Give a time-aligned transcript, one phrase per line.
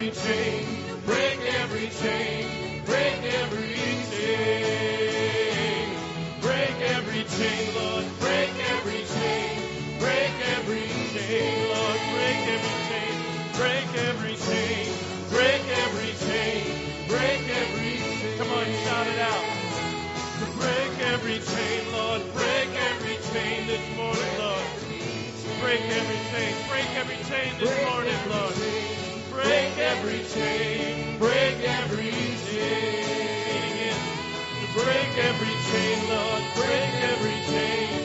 [0.00, 0.64] every chain,
[1.04, 2.46] break every chain,
[2.86, 3.76] break every
[4.08, 5.84] chain,
[6.40, 9.60] break every chain, Lord, break every chain,
[10.00, 13.12] break every chain, Lord, break every chain,
[13.60, 14.88] break every chain,
[15.28, 16.64] break every chain,
[17.06, 18.38] break every chain.
[18.38, 19.44] Come on, shout it out.
[20.56, 24.64] Break every chain, Lord, break every chain this morning, Lord.
[25.60, 28.99] Break every chain, break every chain this morning, Lord.
[29.42, 32.12] Break every chain, break every
[32.46, 33.94] chain.
[34.74, 37.99] Break every chain, Lord, break every chain,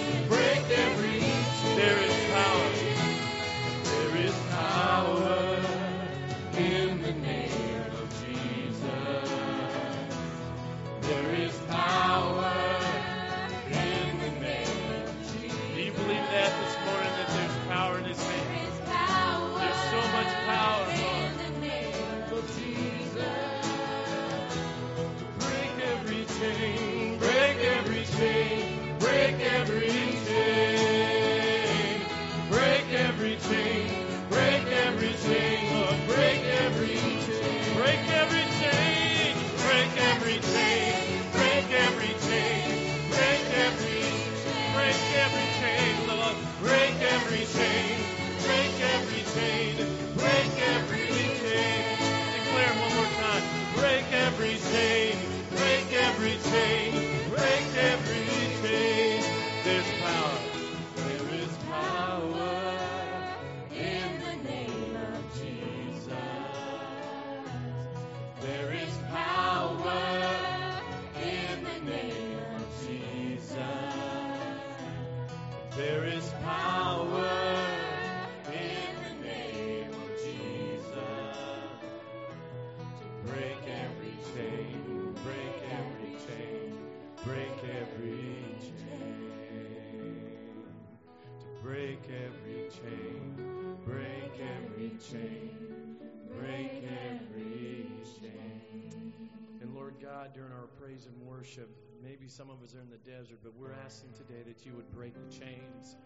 [100.96, 101.70] praise and worship,
[102.02, 104.90] maybe some of us are in the desert, but we're asking today that you would
[104.94, 105.98] break the chains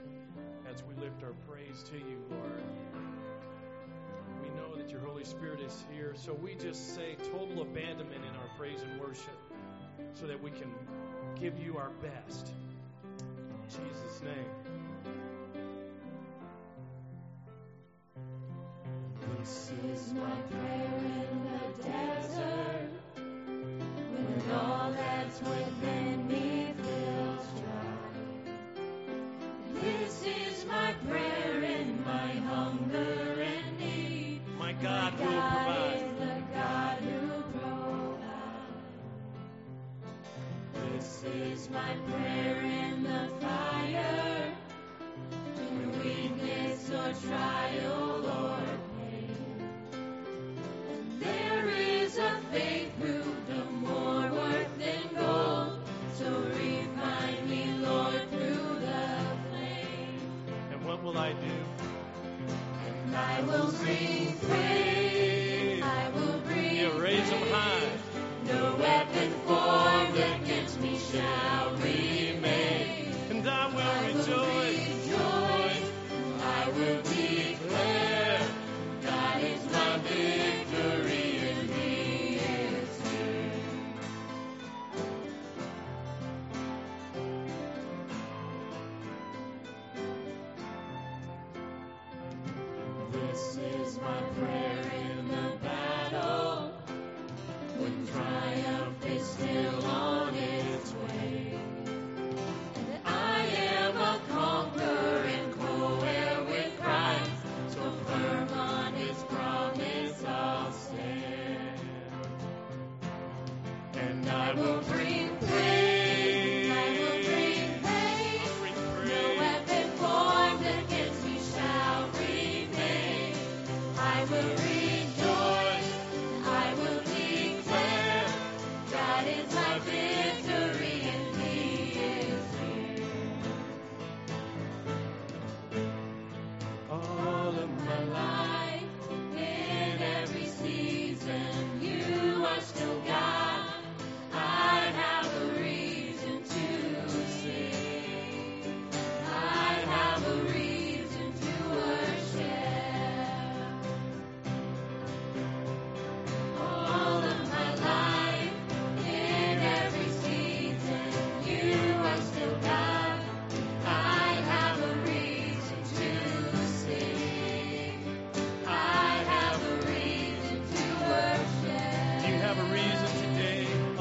[0.68, 2.64] as we lift our praise to you, Lord.
[4.42, 8.36] We know that your Holy Spirit is here, so we just say total abandonment in
[8.36, 9.38] our praise and worship
[10.16, 10.72] so that we can
[11.40, 12.52] give you our best.
[13.20, 14.50] In Jesus' name.
[19.40, 20.69] This is my prayer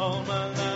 [0.08, 0.67] all my life.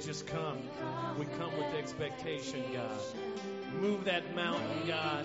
[0.00, 0.58] just come.
[1.18, 3.00] We come with expectation, God.
[3.80, 5.24] Move that mountain, God.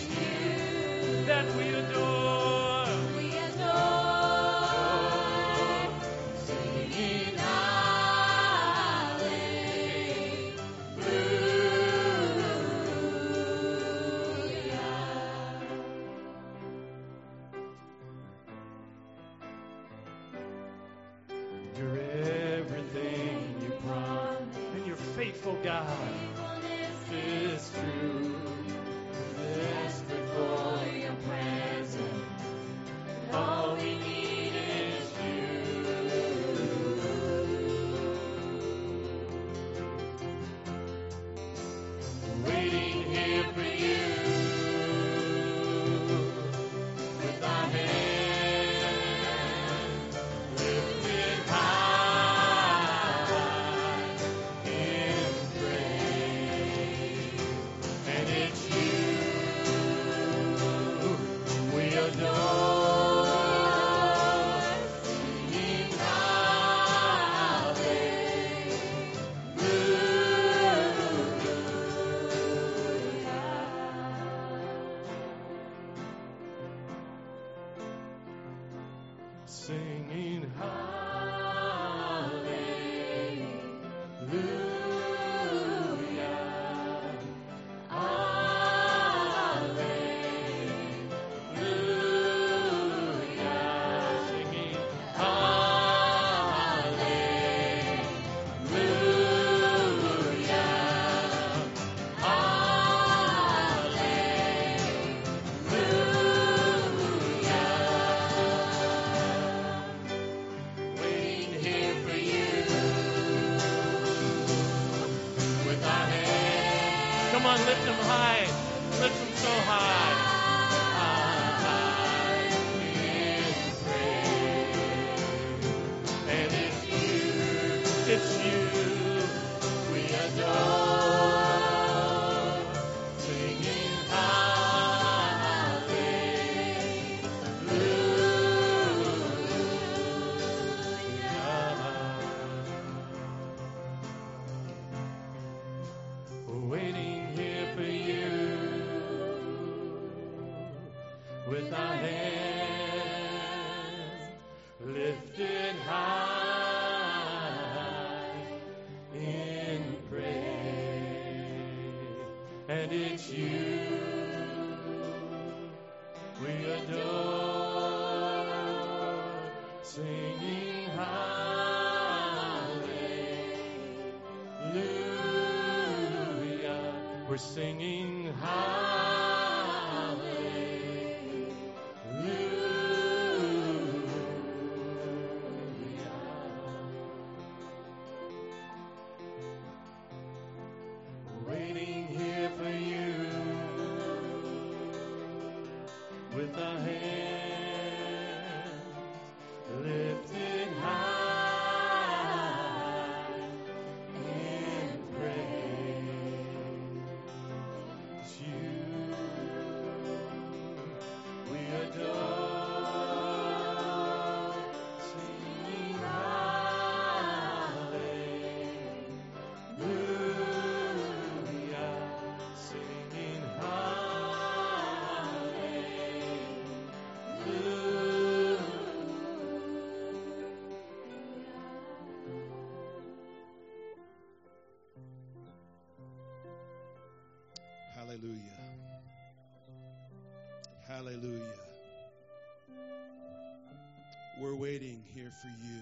[245.31, 245.81] here for you.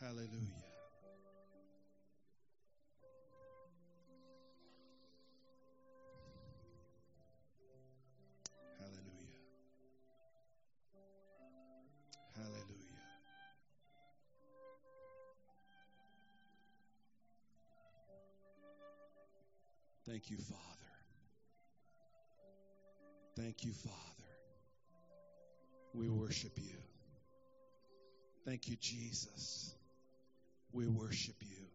[0.00, 0.28] Hallelujah.
[8.78, 9.38] Hallelujah.
[12.36, 12.64] Hallelujah.
[20.06, 20.62] Thank you, Father.
[23.36, 24.07] Thank you, Father.
[25.98, 26.78] We worship you.
[28.44, 29.74] Thank you, Jesus.
[30.72, 31.66] We worship you.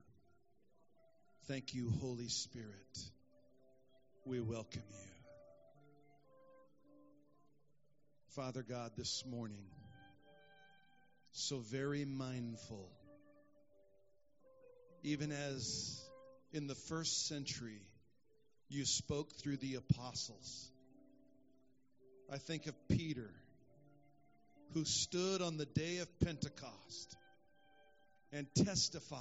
[1.50, 3.00] Thank you, Holy Spirit.
[4.26, 5.10] We welcome you.
[8.30, 9.66] Father God, this morning,
[11.34, 12.90] so very mindful,
[15.04, 16.02] even as
[16.54, 17.82] in the first century
[18.70, 20.72] you spoke through the apostles.
[22.32, 23.30] I think of Peter,
[24.74, 27.16] who stood on the day of Pentecost
[28.32, 29.20] and testified,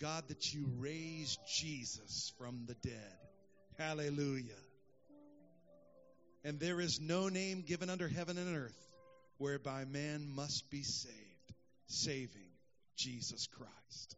[0.00, 3.18] God, that you raised Jesus from the dead.
[3.78, 4.62] Hallelujah.
[6.44, 8.88] And there is no name given under heaven and earth
[9.38, 11.54] whereby man must be saved,
[11.86, 12.50] saving
[12.96, 14.16] Jesus Christ.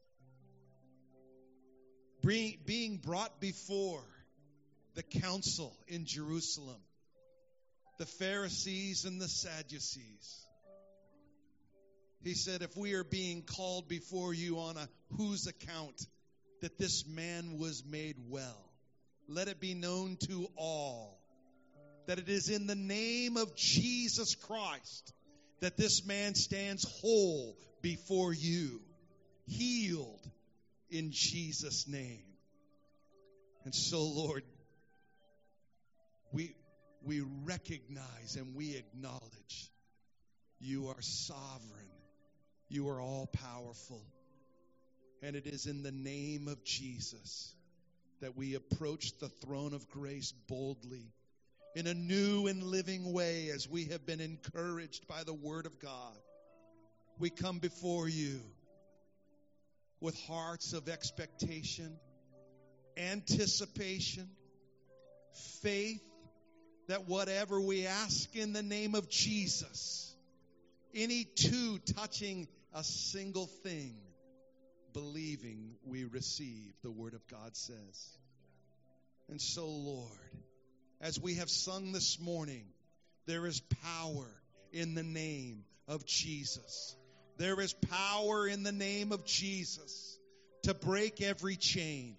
[2.20, 4.04] Being- brought before
[4.94, 6.82] the council in Jerusalem,
[7.98, 10.46] the Pharisees and the Sadducees.
[12.22, 16.06] He said, If we are being called before you on a whose account
[16.60, 18.72] that this man was made well,
[19.28, 21.18] let it be known to all
[22.06, 25.12] that it is in the name of Jesus Christ
[25.60, 28.80] that this man stands whole before you,
[29.46, 30.26] healed
[30.90, 32.22] in Jesus' name.
[33.64, 34.44] And so, Lord,
[36.32, 36.54] we,
[37.02, 39.70] we recognize and we acknowledge
[40.60, 41.90] you are sovereign,
[42.68, 44.02] you are all powerful.
[45.22, 47.54] And it is in the name of Jesus
[48.20, 51.12] that we approach the throne of grace boldly
[51.74, 55.78] in a new and living way as we have been encouraged by the Word of
[55.78, 56.16] God.
[57.18, 58.40] We come before you
[60.00, 61.98] with hearts of expectation,
[62.96, 64.28] anticipation,
[65.62, 66.07] faith
[66.88, 70.14] that whatever we ask in the name of Jesus,
[70.94, 73.94] any two touching a single thing,
[74.94, 78.18] believing we receive, the Word of God says.
[79.28, 80.08] And so, Lord,
[81.00, 82.64] as we have sung this morning,
[83.26, 84.26] there is power
[84.72, 86.96] in the name of Jesus.
[87.36, 90.18] There is power in the name of Jesus
[90.62, 92.16] to break every chain.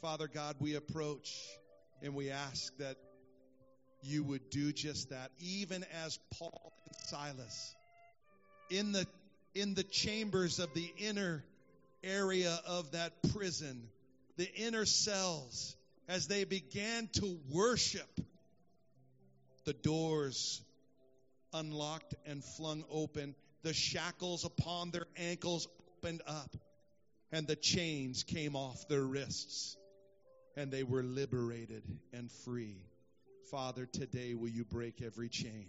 [0.00, 1.36] Father God, we approach
[2.02, 2.96] and we ask that
[4.02, 7.74] you would do just that, even as Paul and Silas
[8.70, 9.06] in the
[9.54, 11.42] in the chambers of the inner
[12.02, 13.88] area of that prison,
[14.36, 15.74] the inner cells,
[16.08, 18.20] as they began to worship,
[19.64, 20.60] the doors
[21.54, 26.54] unlocked and flung open, the shackles upon their ankles opened up,
[27.32, 29.76] and the chains came off their wrists.
[30.58, 31.82] and they were liberated
[32.14, 32.82] and free.
[33.50, 35.68] Father, today will you break every chain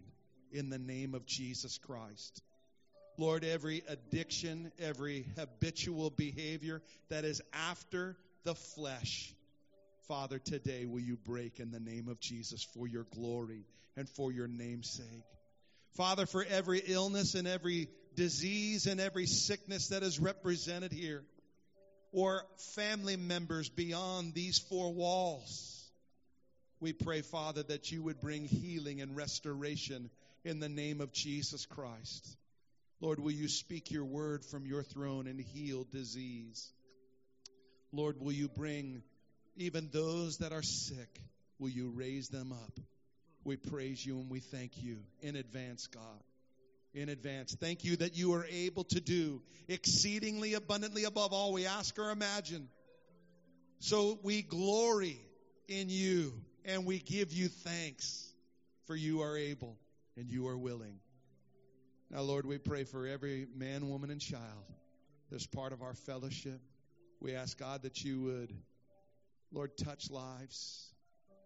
[0.52, 2.42] in the name of Jesus Christ.
[3.20, 9.34] Lord, every addiction, every habitual behavior that is after the flesh,
[10.08, 13.66] Father, today will you break in the name of Jesus for your glory
[13.96, 15.26] and for your name's sake.
[15.96, 21.24] Father, for every illness and every disease and every sickness that is represented here,
[22.12, 22.44] or
[22.76, 25.77] family members beyond these four walls,
[26.80, 30.10] we pray, Father, that you would bring healing and restoration
[30.44, 32.38] in the name of Jesus Christ.
[33.00, 36.72] Lord, will you speak your word from your throne and heal disease?
[37.92, 39.02] Lord, will you bring
[39.56, 41.22] even those that are sick,
[41.60, 42.80] will you raise them up?
[43.44, 46.24] We praise you and we thank you in advance, God.
[46.94, 47.56] In advance.
[47.56, 52.12] Thank you that you are able to do exceedingly abundantly above all we ask or
[52.12, 52.68] imagine.
[53.80, 55.18] So we glory
[55.68, 56.34] in you
[56.68, 58.30] and we give you thanks
[58.86, 59.78] for you are able
[60.18, 61.00] and you are willing.
[62.12, 64.44] Now, Lord, we pray for every man, woman, and child
[65.32, 66.60] that's part of our fellowship.
[67.22, 68.54] We ask God that you would,
[69.52, 70.94] Lord, touch lives.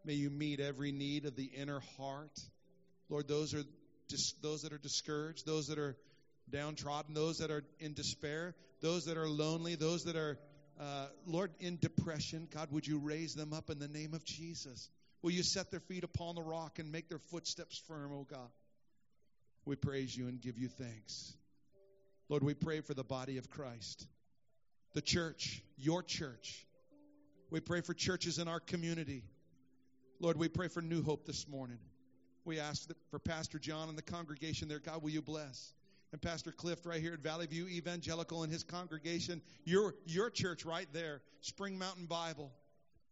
[0.03, 2.37] May you meet every need of the inner heart.
[3.07, 3.63] Lord, those are
[4.09, 5.95] dis- those that are discouraged, those that are
[6.49, 10.39] downtrodden, those that are in despair, those that are lonely, those that are,
[10.79, 12.47] uh, Lord, in depression.
[12.51, 14.89] God, would you raise them up in the name of Jesus?
[15.21, 18.49] Will you set their feet upon the rock and make their footsteps firm, oh God?
[19.65, 21.33] We praise you and give you thanks.
[22.29, 24.07] Lord, we pray for the body of Christ,
[24.93, 26.65] the church, your church.
[27.51, 29.23] We pray for churches in our community.
[30.19, 31.79] Lord, we pray for New Hope this morning.
[32.45, 34.79] We ask for Pastor John and the congregation there.
[34.79, 35.73] God, will you bless?
[36.11, 40.65] And Pastor Cliff right here at Valley View Evangelical and his congregation, your, your church
[40.65, 42.51] right there, Spring Mountain Bible,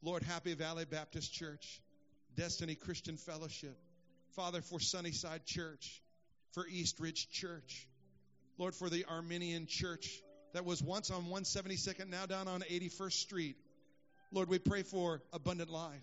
[0.01, 1.81] Lord, Happy Valley Baptist Church,
[2.39, 3.77] Destiny Christian Fellowship,
[4.37, 6.01] Father, for Sunnyside Church,
[6.53, 7.85] for East Ridge Church,
[8.57, 10.21] Lord, for the Armenian Church
[10.53, 13.57] that was once on 172nd, now down on 81st Street.
[14.31, 15.99] Lord, we pray for abundant life.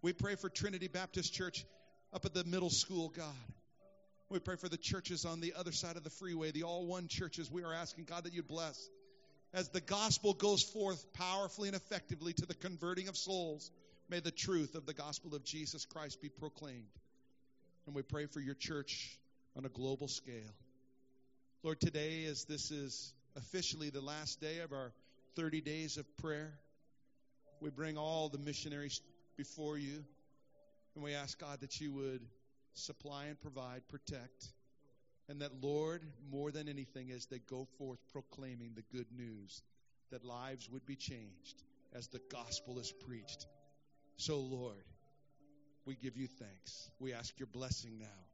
[0.00, 1.66] We pray for Trinity Baptist Church
[2.14, 3.26] up at the middle school, God.
[4.30, 7.08] We pray for the churches on the other side of the freeway, the all one
[7.08, 7.50] churches.
[7.50, 8.88] We are asking, God, that you bless.
[9.52, 13.70] As the gospel goes forth powerfully and effectively to the converting of souls,
[14.08, 16.98] may the truth of the gospel of Jesus Christ be proclaimed.
[17.86, 19.18] And we pray for your church
[19.56, 20.54] on a global scale.
[21.62, 24.92] Lord, today, as this is officially the last day of our
[25.36, 26.52] 30 days of prayer,
[27.60, 29.00] we bring all the missionaries
[29.36, 30.04] before you.
[30.94, 32.20] And we ask, God, that you would
[32.74, 34.52] supply and provide, protect,
[35.28, 39.62] and that, Lord, more than anything, as they go forth proclaiming the good news,
[40.10, 41.62] that lives would be changed
[41.94, 43.46] as the gospel is preached.
[44.16, 44.84] So, Lord,
[45.86, 46.90] we give you thanks.
[46.98, 48.24] We ask your blessing now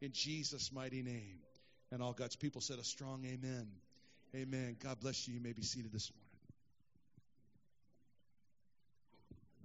[0.00, 1.38] in Jesus' mighty name.
[1.92, 3.66] And all God's people said a strong amen.
[4.34, 4.76] Amen.
[4.78, 5.34] God bless you.
[5.34, 6.26] You may be seated this morning.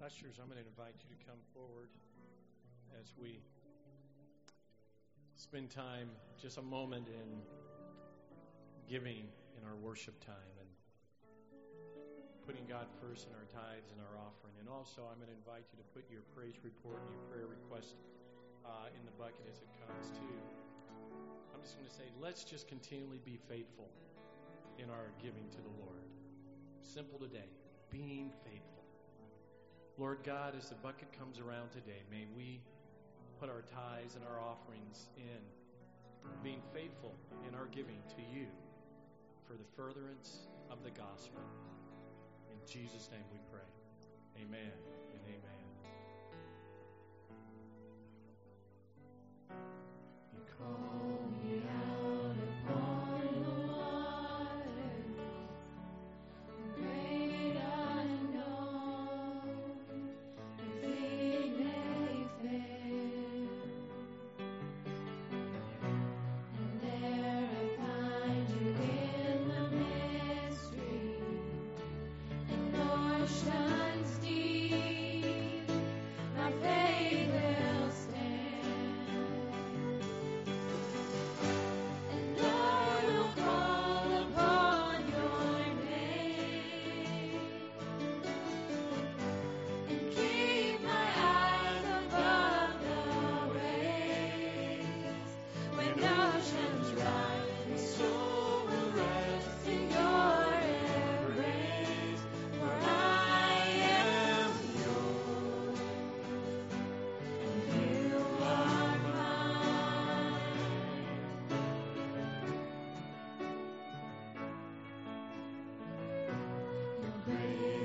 [0.04, 1.90] Ushers, I'm going to invite you to come forward
[3.00, 3.40] as we
[5.36, 6.10] spend time,
[6.42, 7.42] just a moment in
[8.90, 10.55] giving in our worship time
[12.46, 14.54] putting God first in our tithes and our offering.
[14.62, 17.50] And also, I'm going to invite you to put your praise report and your prayer
[17.50, 17.98] request
[18.62, 20.38] uh, in the bucket as it comes too.
[21.52, 23.90] I'm just going to say, let's just continually be faithful
[24.78, 26.06] in our giving to the Lord.
[26.86, 27.50] Simple today,
[27.90, 28.86] being faithful.
[29.98, 32.62] Lord God, as the bucket comes around today, may we
[33.42, 35.42] put our tithes and our offerings in,
[36.44, 38.46] being faithful in our giving to you
[39.48, 41.42] for the furtherance of the gospel.
[42.67, 43.62] Jesus' name we pray.
[44.41, 44.71] Amen
[45.13, 45.62] and amen.
[50.34, 51.14] You Call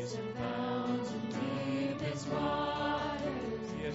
[0.00, 0.16] Yes,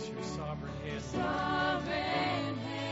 [0.10, 1.02] your sovereign hand.
[1.02, 2.85] Sovereign hand.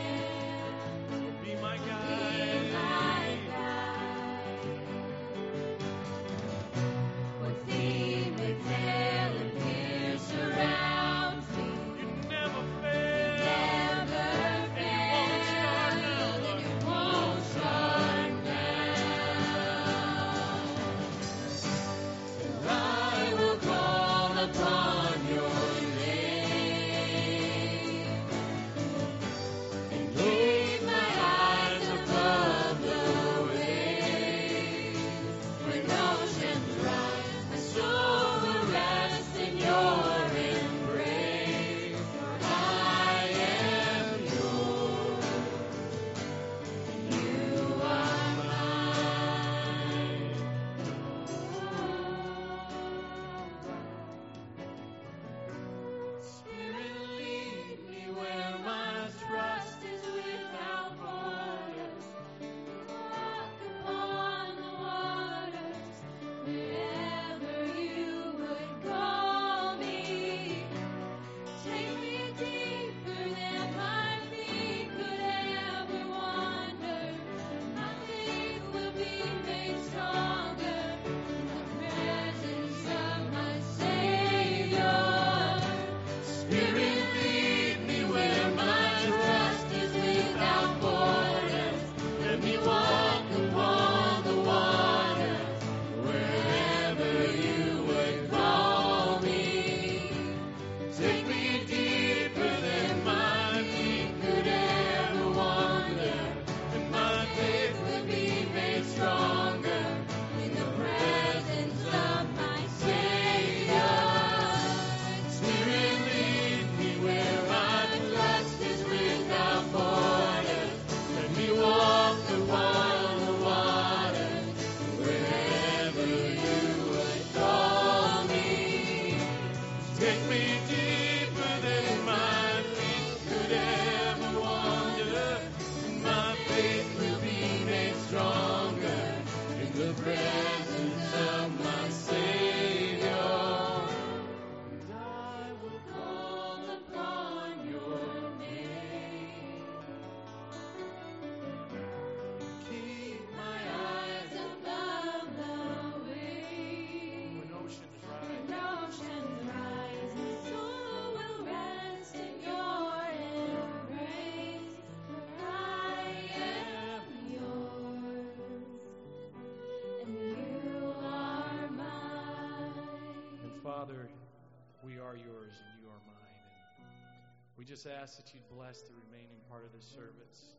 [175.13, 176.41] Are yours and you are mine.
[176.81, 180.57] And we just ask that you'd bless the remaining part of this service.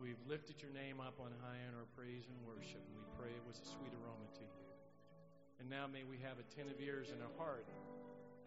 [0.00, 3.28] We've lifted your name up on high in our praise and worship, and we pray
[3.28, 4.64] it was a sweet aroma to you.
[5.60, 7.68] And now may we have attentive ears and a heart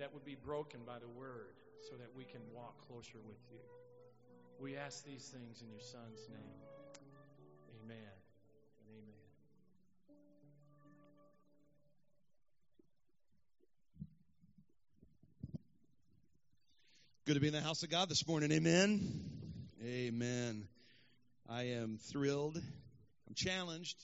[0.02, 1.54] that would be broken by the word
[1.86, 3.62] so that we can walk closer with you.
[4.58, 6.58] We ask these things in your Son's name.
[7.86, 8.21] Amen
[17.32, 18.52] Good to be in the house of God this morning.
[18.52, 19.24] Amen.
[19.82, 20.68] Amen.
[21.50, 22.58] I am thrilled.
[22.58, 23.96] I'm challenged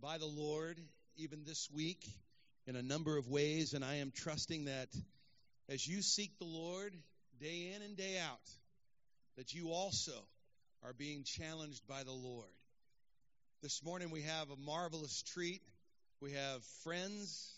[0.00, 0.78] by the Lord
[1.16, 2.06] even this week
[2.68, 4.86] in a number of ways, and I am trusting that
[5.68, 6.94] as you seek the Lord
[7.40, 8.48] day in and day out,
[9.36, 10.24] that you also
[10.84, 12.46] are being challenged by the Lord.
[13.60, 15.62] This morning we have a marvelous treat.
[16.20, 17.56] We have friends,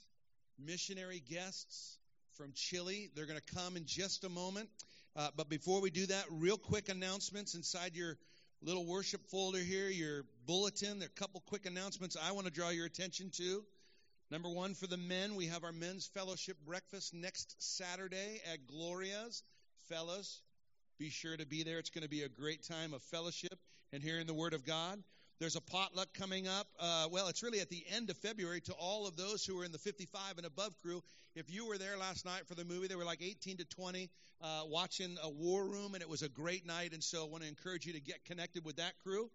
[0.58, 1.98] missionary guests
[2.36, 3.08] from Chile.
[3.14, 4.68] They're going to come in just a moment.
[5.14, 8.18] Uh, but before we do that, real quick announcements inside your
[8.62, 10.98] little worship folder here, your bulletin.
[10.98, 13.64] There are a couple quick announcements I want to draw your attention to.
[14.30, 19.42] Number one, for the men, we have our men's fellowship breakfast next Saturday at Gloria's.
[19.88, 20.42] Fellas,
[20.98, 21.78] be sure to be there.
[21.78, 23.58] It's going to be a great time of fellowship
[23.92, 25.02] and hearing the Word of God.
[25.38, 26.66] There's a potluck coming up.
[26.80, 29.64] Uh, well, it's really at the end of February to all of those who are
[29.64, 31.02] in the 55 and above crew.
[31.34, 34.08] If you were there last night for the movie, there were like 18 to 20
[34.40, 36.94] uh, watching a war room, and it was a great night.
[36.94, 39.30] And so I want to encourage you to get connected with that crew.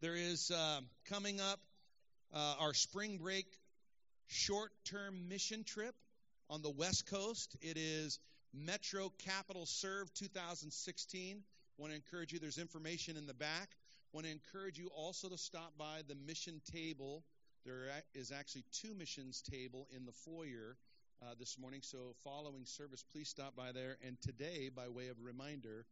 [0.00, 1.60] There is uh, coming up
[2.34, 3.46] uh, our spring break
[4.26, 5.94] short term mission trip
[6.50, 7.56] on the West Coast.
[7.62, 8.18] It is
[8.52, 11.36] Metro Capital Serve 2016.
[11.36, 13.68] I Want to encourage you, there's information in the back.
[14.14, 17.24] Want to encourage you also to stop by the mission table.
[17.66, 20.76] There is actually two missions table in the foyer.
[21.22, 21.80] uh, this morning.
[21.82, 23.96] So, following service, please stop by there.
[24.06, 25.86] And today, by way of reminder,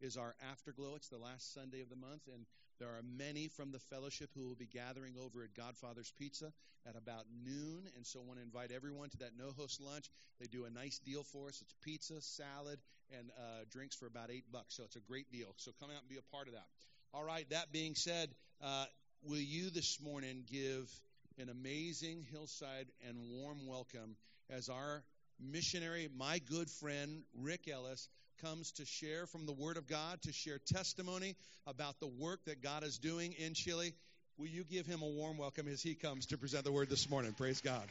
[0.00, 0.94] is our afterglow.
[0.96, 2.46] It's the last Sunday of the month, and
[2.80, 6.52] there are many from the fellowship who will be gathering over at Godfather's Pizza
[6.86, 7.88] at about noon.
[7.96, 10.10] And so, I want to invite everyone to that no host lunch.
[10.40, 11.60] They do a nice deal for us.
[11.62, 12.78] It's pizza, salad,
[13.16, 14.76] and uh, drinks for about eight bucks.
[14.76, 15.54] So, it's a great deal.
[15.56, 16.66] So, come out and be a part of that.
[17.14, 18.28] All right, that being said,
[18.62, 18.84] uh,
[19.22, 20.90] will you this morning give
[21.38, 24.14] an amazing hillside and warm welcome
[24.50, 25.02] as our
[25.40, 28.08] missionary, my good friend, Rick Ellis,
[28.42, 31.34] comes to share from the Word of God, to share testimony
[31.66, 33.94] about the work that God is doing in Chile.
[34.36, 37.08] Will you give him a warm welcome as he comes to present the Word this
[37.08, 37.32] morning?
[37.32, 37.88] Praise God.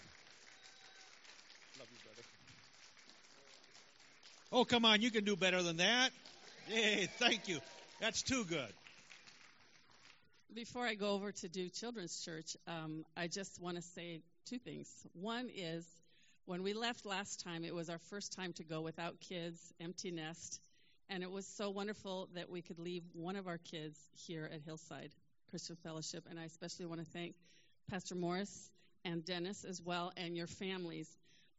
[1.80, 2.21] Love you, brother.
[4.51, 6.12] Oh, come on, you can do better than that.
[6.69, 7.60] Yay, thank you.
[7.99, 8.71] That's too good.
[10.54, 14.58] Before I go over to do Children's Church, um, I just want to say two
[14.58, 14.88] things.
[15.14, 15.86] One is
[16.46, 20.10] when we left last time, it was our first time to go without kids, empty
[20.10, 20.62] nest,
[21.10, 24.62] and it was so wonderful that we could leave one of our kids here at
[24.62, 25.12] Hillside
[25.50, 26.24] Christian Fellowship.
[26.30, 27.36] And I especially want to thank
[27.90, 28.72] Pastor Morris
[29.04, 31.10] and Dennis as well, and your families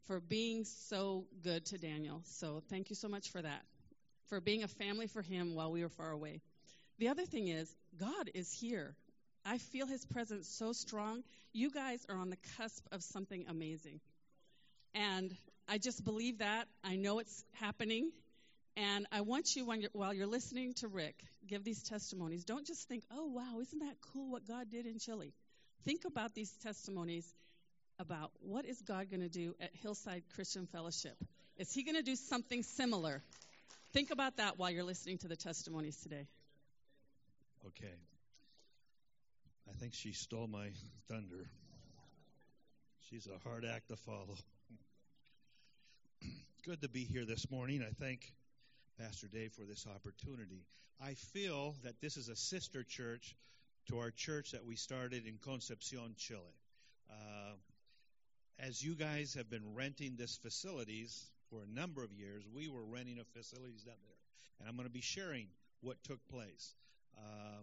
[0.07, 2.21] for being so good to Daniel.
[2.25, 3.61] So thank you so much for that,
[4.29, 6.41] for being a family for him while we were far away.
[6.99, 8.93] The other thing is, God is here.
[9.45, 11.23] I feel his presence so strong.
[11.53, 14.01] You guys are on the cusp of something amazing.
[14.93, 15.33] And
[15.69, 16.67] I just believe that.
[16.83, 18.11] I know it's happening.
[18.75, 21.15] And I want you, you're, while you're listening to Rick
[21.47, 24.99] give these testimonies, don't just think, oh, wow, isn't that cool what God did in
[24.99, 25.33] Chile?
[25.85, 27.25] Think about these testimonies
[27.97, 31.15] about what is God going to do at Hillside Christian Fellowship?
[31.57, 33.23] Is he going to do something similar?
[33.93, 36.27] Think about that while you're listening to the testimonies today.
[37.67, 37.95] Okay.
[39.69, 40.69] I think she stole my
[41.09, 41.49] thunder.
[43.09, 44.37] She's a hard act to follow.
[46.65, 47.83] Good to be here this morning.
[47.83, 48.31] I thank
[48.99, 50.65] Pastor Dave for this opportunity.
[51.01, 53.35] I feel that this is a sister church
[53.87, 56.41] to our church that we started in Concepcion, Chile.
[57.09, 57.53] Uh,
[58.59, 62.83] as you guys have been renting this facilities for a number of years, we were
[62.83, 64.17] renting a facilities down there.
[64.59, 65.47] And I'm going to be sharing
[65.81, 66.75] what took place.
[67.19, 67.61] Uh,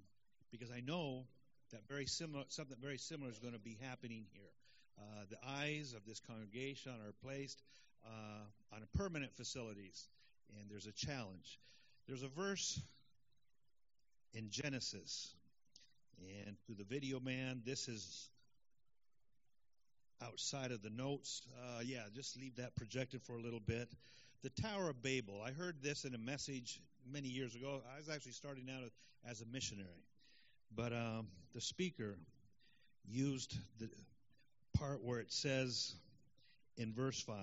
[0.50, 1.24] because I know
[1.72, 4.50] that very similar, something very similar is going to be happening here.
[4.98, 7.62] Uh, the eyes of this congregation are placed
[8.04, 10.08] uh, on permanent facilities,
[10.58, 11.58] and there's a challenge.
[12.06, 12.80] There's a verse
[14.32, 15.34] in Genesis,
[16.46, 18.30] and to the video man, this is
[20.22, 21.42] outside of the notes.
[21.58, 23.88] Uh, yeah, just leave that projected for a little bit.
[24.42, 25.42] The Tower of Babel.
[25.44, 27.80] I heard this in a message many years ago.
[27.94, 28.90] I was actually starting out
[29.28, 30.04] as a missionary.
[30.74, 32.16] But um, the speaker
[33.08, 33.88] used the
[34.78, 35.94] part where it says
[36.76, 37.36] in verse 5,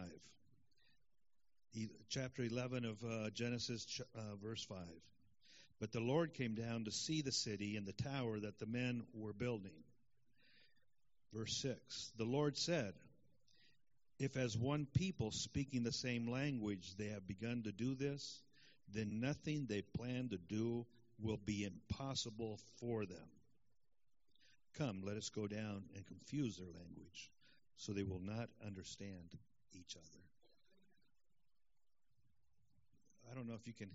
[2.09, 4.77] chapter 11 of uh, Genesis, uh, verse 5.
[5.79, 9.03] But the Lord came down to see the city and the tower that the men
[9.13, 9.83] were building.
[11.33, 12.93] Verse 6 The Lord said,
[14.19, 18.41] If as one people speaking the same language they have begun to do this,
[18.93, 20.85] then nothing they plan to do
[21.19, 23.29] will be impossible for them.
[24.77, 27.31] Come, let us go down and confuse their language,
[27.77, 29.37] so they will not understand
[29.73, 30.23] each other.
[33.31, 33.89] I don't know if you can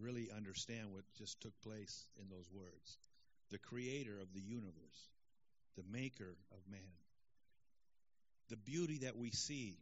[0.00, 2.98] really understand what just took place in those words.
[3.50, 5.10] The creator of the universe,
[5.76, 6.80] the maker of man,
[8.48, 9.76] the beauty that we see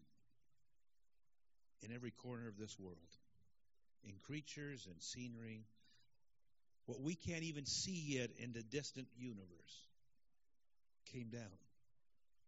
[1.83, 2.98] in every corner of this world,
[4.07, 5.65] in creatures and scenery,
[6.87, 9.87] what we can't even see yet in the distant universe
[11.12, 11.59] came down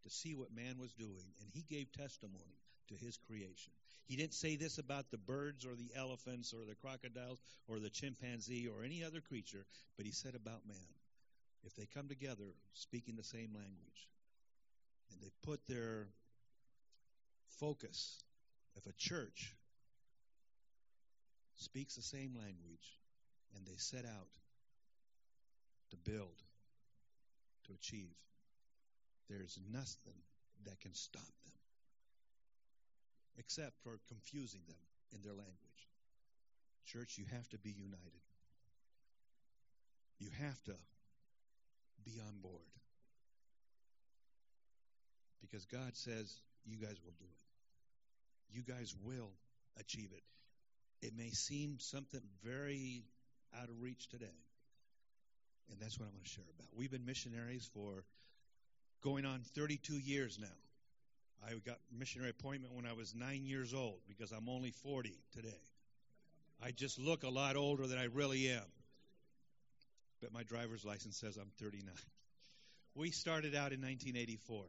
[0.02, 3.72] to see what man was doing, and he gave testimony to his creation.
[4.06, 7.38] He didn't say this about the birds or the elephants or the crocodiles
[7.68, 9.64] or the chimpanzee or any other creature,
[9.96, 10.76] but he said about man.
[11.64, 14.08] If they come together speaking the same language
[15.10, 16.08] and they put their
[17.58, 18.22] focus,
[18.76, 19.54] if a church
[21.56, 22.98] speaks the same language
[23.56, 24.32] and they set out
[25.90, 26.42] to build,
[27.66, 28.14] to achieve,
[29.28, 30.20] there's nothing
[30.64, 31.54] that can stop them
[33.38, 34.76] except for confusing them
[35.12, 35.88] in their language.
[36.86, 38.20] Church, you have to be united.
[40.18, 40.74] You have to
[42.04, 42.60] be on board.
[45.40, 48.54] Because God says you guys will do it.
[48.54, 49.30] You guys will
[49.78, 50.22] achieve it.
[51.02, 53.04] It may seem something very
[53.60, 54.26] out of reach today.
[55.70, 56.68] And that's what I want to share about.
[56.76, 58.04] We've been missionaries for
[59.02, 60.46] going on 32 years now.
[61.46, 65.60] I got missionary appointment when I was nine years old because I'm only 40 today.
[66.62, 68.64] I just look a lot older than I really am.
[70.22, 71.92] But my driver's license says I'm 39.
[72.96, 74.66] We started out in 1984,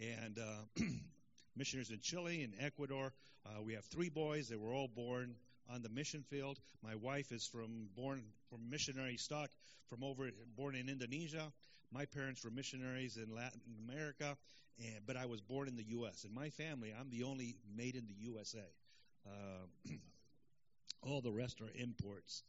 [0.00, 0.82] and uh,
[1.54, 3.12] missionaries in Chile and Ecuador.
[3.44, 4.48] Uh, we have three boys.
[4.48, 5.34] They were all born
[5.72, 6.58] on the mission field.
[6.82, 9.50] My wife is from born from missionary stock
[9.88, 11.52] from over born in Indonesia.
[11.92, 14.36] My parents were missionaries in Latin America,
[14.78, 16.24] and, but I was born in the U.S.
[16.24, 18.66] In my family, I'm the only made in the USA.
[19.26, 19.90] Uh,
[21.02, 22.42] all the rest are imports.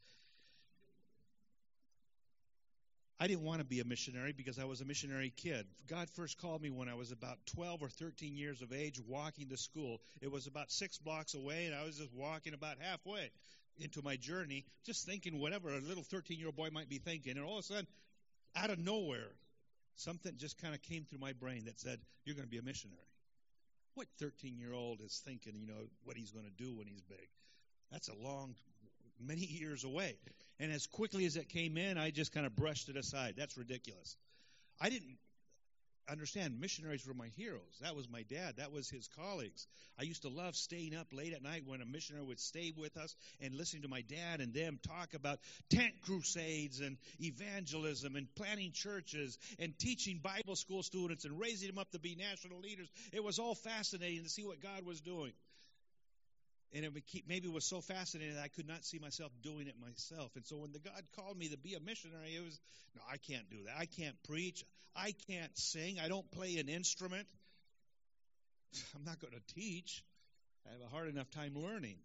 [3.21, 5.65] I didn't want to be a missionary because I was a missionary kid.
[5.89, 9.49] God first called me when I was about 12 or 13 years of age, walking
[9.49, 9.99] to school.
[10.21, 13.29] It was about six blocks away, and I was just walking about halfway
[13.77, 17.35] into my journey, just thinking whatever a little 13 year old boy might be thinking.
[17.35, 17.87] And all of a sudden,
[18.55, 19.31] out of nowhere,
[19.95, 22.63] something just kind of came through my brain that said, You're going to be a
[22.63, 22.99] missionary.
[23.95, 27.01] What 13 year old is thinking, you know, what he's going to do when he's
[27.01, 27.27] big?
[27.91, 28.55] That's a long,
[29.19, 30.15] many years away.
[30.59, 33.35] And as quickly as it came in, I just kind of brushed it aside.
[33.37, 34.17] That's ridiculous.
[34.81, 35.17] I didn't
[36.09, 37.79] understand missionaries were my heroes.
[37.81, 38.55] That was my dad.
[38.57, 39.67] That was his colleagues.
[39.97, 42.97] I used to love staying up late at night when a missionary would stay with
[42.97, 48.27] us and listening to my dad and them talk about tent crusades and evangelism and
[48.35, 52.89] planting churches and teaching Bible school students and raising them up to be national leaders.
[53.13, 55.31] It was all fascinating to see what God was doing
[56.73, 59.75] and it keep, maybe was so fascinating that I could not see myself doing it
[59.81, 60.31] myself.
[60.35, 62.59] And so when the God called me to be a missionary, it was
[62.95, 63.75] no, I can't do that.
[63.77, 64.63] I can't preach.
[64.95, 65.99] I can't sing.
[65.99, 67.27] I don't play an instrument.
[68.95, 70.03] I'm not going to teach.
[70.67, 71.97] I have a hard enough time learning.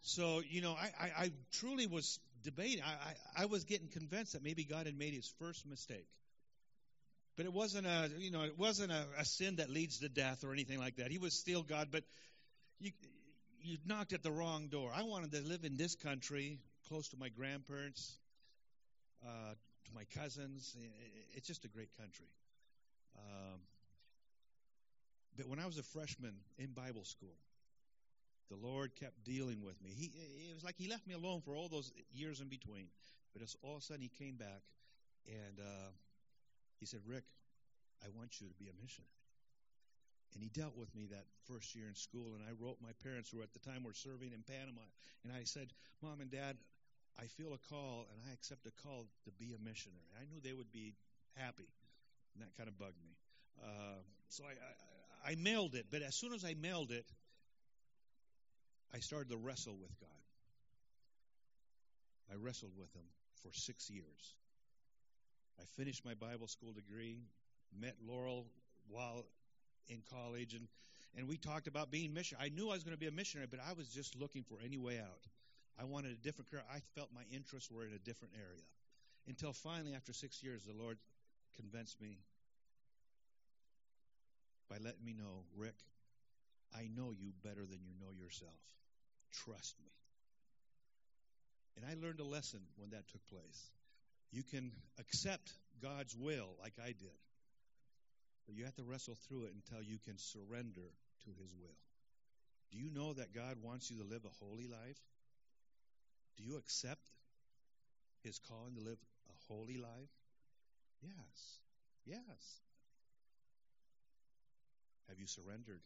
[0.00, 2.82] So you know, I, I, I truly was debating.
[2.82, 6.06] I, I, I was getting convinced that maybe God had made His first mistake.
[7.36, 10.44] But it wasn't a, you know, it wasn't a, a sin that leads to death
[10.44, 11.10] or anything like that.
[11.10, 12.04] He was still God, but
[12.84, 12.92] you,
[13.62, 14.90] you knocked at the wrong door.
[14.94, 18.18] I wanted to live in this country, close to my grandparents,
[19.24, 19.54] uh,
[19.86, 20.76] to my cousins.
[21.32, 22.26] It's just a great country.
[23.16, 23.60] Um,
[25.36, 27.36] but when I was a freshman in Bible school,
[28.50, 29.90] the Lord kept dealing with me.
[29.96, 30.12] He,
[30.50, 32.88] it was like He left me alone for all those years in between.
[33.32, 34.62] But it's all of a sudden, He came back
[35.26, 35.90] and uh,
[36.78, 37.24] He said, Rick,
[38.04, 39.08] I want you to be a missionary.
[40.34, 42.34] And he dealt with me that first year in school.
[42.34, 44.82] And I wrote my parents, who at the time were serving in Panama,
[45.22, 45.70] and I said,
[46.02, 46.56] Mom and Dad,
[47.18, 50.10] I feel a call, and I accept a call to be a missionary.
[50.20, 50.94] I knew they would be
[51.36, 51.70] happy,
[52.34, 53.14] and that kind of bugged me.
[53.62, 54.58] Uh, so I,
[55.28, 57.06] I, I mailed it, but as soon as I mailed it,
[58.92, 60.08] I started to wrestle with God.
[62.32, 63.06] I wrestled with Him
[63.42, 64.34] for six years.
[65.60, 67.18] I finished my Bible school degree,
[67.78, 68.46] met Laurel
[68.88, 69.24] while
[69.88, 70.68] in college, and
[71.16, 72.38] and we talked about being mission.
[72.40, 74.58] I knew I was going to be a missionary, but I was just looking for
[74.64, 75.28] any way out.
[75.78, 76.62] I wanted a different career.
[76.72, 78.66] I felt my interests were in a different area.
[79.28, 80.98] Until finally, after six years, the Lord
[81.56, 82.18] convinced me
[84.68, 85.76] by letting me know, Rick,
[86.74, 88.58] I know you better than you know yourself.
[89.30, 89.90] Trust me.
[91.76, 93.70] And I learned a lesson when that took place.
[94.30, 97.18] You can accept God's will like I did,
[98.46, 100.88] but you have to wrestle through it until you can surrender
[101.24, 101.78] to His will.
[102.72, 104.98] Do you know that God wants you to live a holy life?
[106.36, 107.06] Do you accept
[108.22, 110.12] His calling to live a holy life?
[111.02, 111.58] Yes.
[112.06, 112.60] Yes.
[115.08, 115.80] Have you surrendered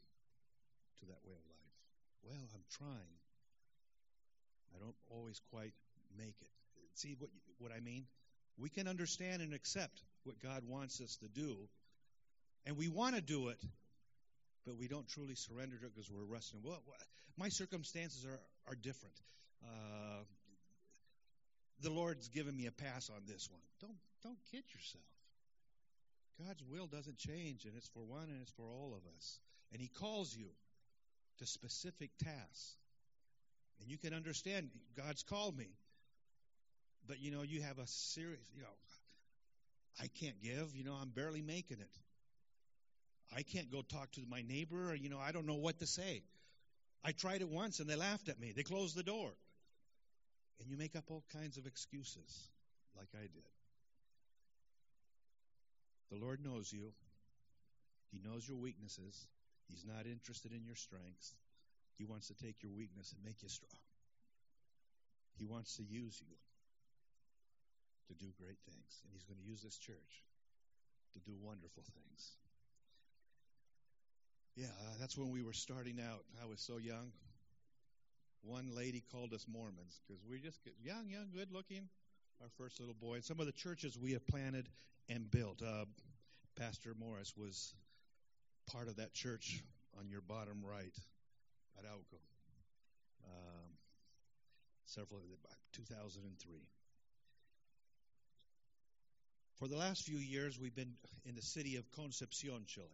[1.00, 1.68] to that way of life?
[2.24, 3.14] Well, I'm trying.
[4.74, 5.74] I don't always quite
[6.16, 6.50] make it.
[6.94, 8.06] See what what I mean?
[8.58, 11.56] We can understand and accept what God wants us to do,
[12.68, 13.58] and we want to do it,
[14.66, 16.62] but we don't truly surrender to it because we're wrestling.
[16.62, 16.82] Well,
[17.38, 18.38] my circumstances are,
[18.70, 19.14] are different.
[19.64, 20.22] Uh,
[21.80, 23.62] the Lord's given me a pass on this one.
[23.80, 25.04] Don't don't kid yourself.
[26.46, 29.40] God's will doesn't change, and it's for one and it's for all of us.
[29.72, 30.48] And He calls you
[31.38, 32.76] to specific tasks.
[33.80, 35.70] And you can understand God's called me.
[37.06, 38.68] But you know, you have a serious, you know,
[40.02, 41.96] I can't give, you know, I'm barely making it.
[43.36, 45.86] I can't go talk to my neighbor, or, you know, I don't know what to
[45.86, 46.22] say.
[47.04, 48.52] I tried it once and they laughed at me.
[48.56, 49.30] They closed the door.
[50.60, 52.48] And you make up all kinds of excuses,
[52.96, 53.48] like I did.
[56.10, 56.92] The Lord knows you.
[58.10, 59.26] He knows your weaknesses.
[59.68, 61.34] He's not interested in your strengths.
[61.98, 63.82] He wants to take your weakness and make you strong.
[65.36, 66.34] He wants to use you
[68.08, 69.02] to do great things.
[69.04, 70.24] And He's going to use this church
[71.12, 72.32] to do wonderful things.
[74.58, 76.24] Yeah, uh, that's when we were starting out.
[76.42, 77.12] I was so young.
[78.42, 81.88] One lady called us Mormons because we just get young, young, good looking.
[82.42, 83.20] Our first little boy.
[83.20, 84.68] Some of the churches we have planted
[85.08, 85.62] and built.
[85.62, 85.84] Uh,
[86.58, 87.72] Pastor Morris was
[88.72, 89.62] part of that church
[89.96, 90.96] on your bottom right
[91.78, 92.18] at Auco.
[93.26, 93.70] Um,
[94.86, 95.38] several of them,
[95.74, 96.58] 2003.
[99.60, 100.94] For the last few years, we've been
[101.24, 102.86] in the city of Concepcion, Chile,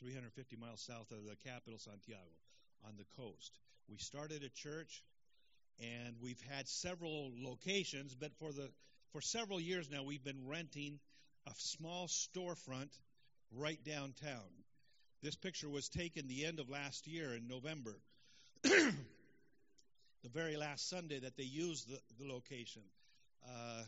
[0.00, 2.20] 350 miles south of the capital, Santiago,
[2.86, 3.58] on the coast.
[3.88, 5.04] We started a church,
[5.78, 8.70] and we've had several locations, but for the
[9.12, 11.00] for several years now, we've been renting
[11.46, 12.90] a small storefront
[13.56, 14.48] right downtown.
[15.22, 17.96] This picture was taken the end of last year in November,
[18.62, 18.94] the
[20.32, 22.82] very last Sunday that they used the, the location.
[23.44, 23.82] Uh,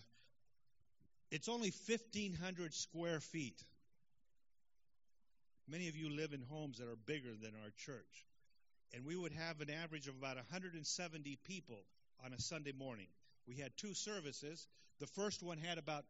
[1.31, 3.63] it's only 1,500 square feet.
[5.69, 8.27] Many of you live in homes that are bigger than our church.
[8.95, 11.85] And we would have an average of about 170 people
[12.25, 13.07] on a Sunday morning.
[13.47, 14.67] We had two services.
[15.01, 16.05] The first one had about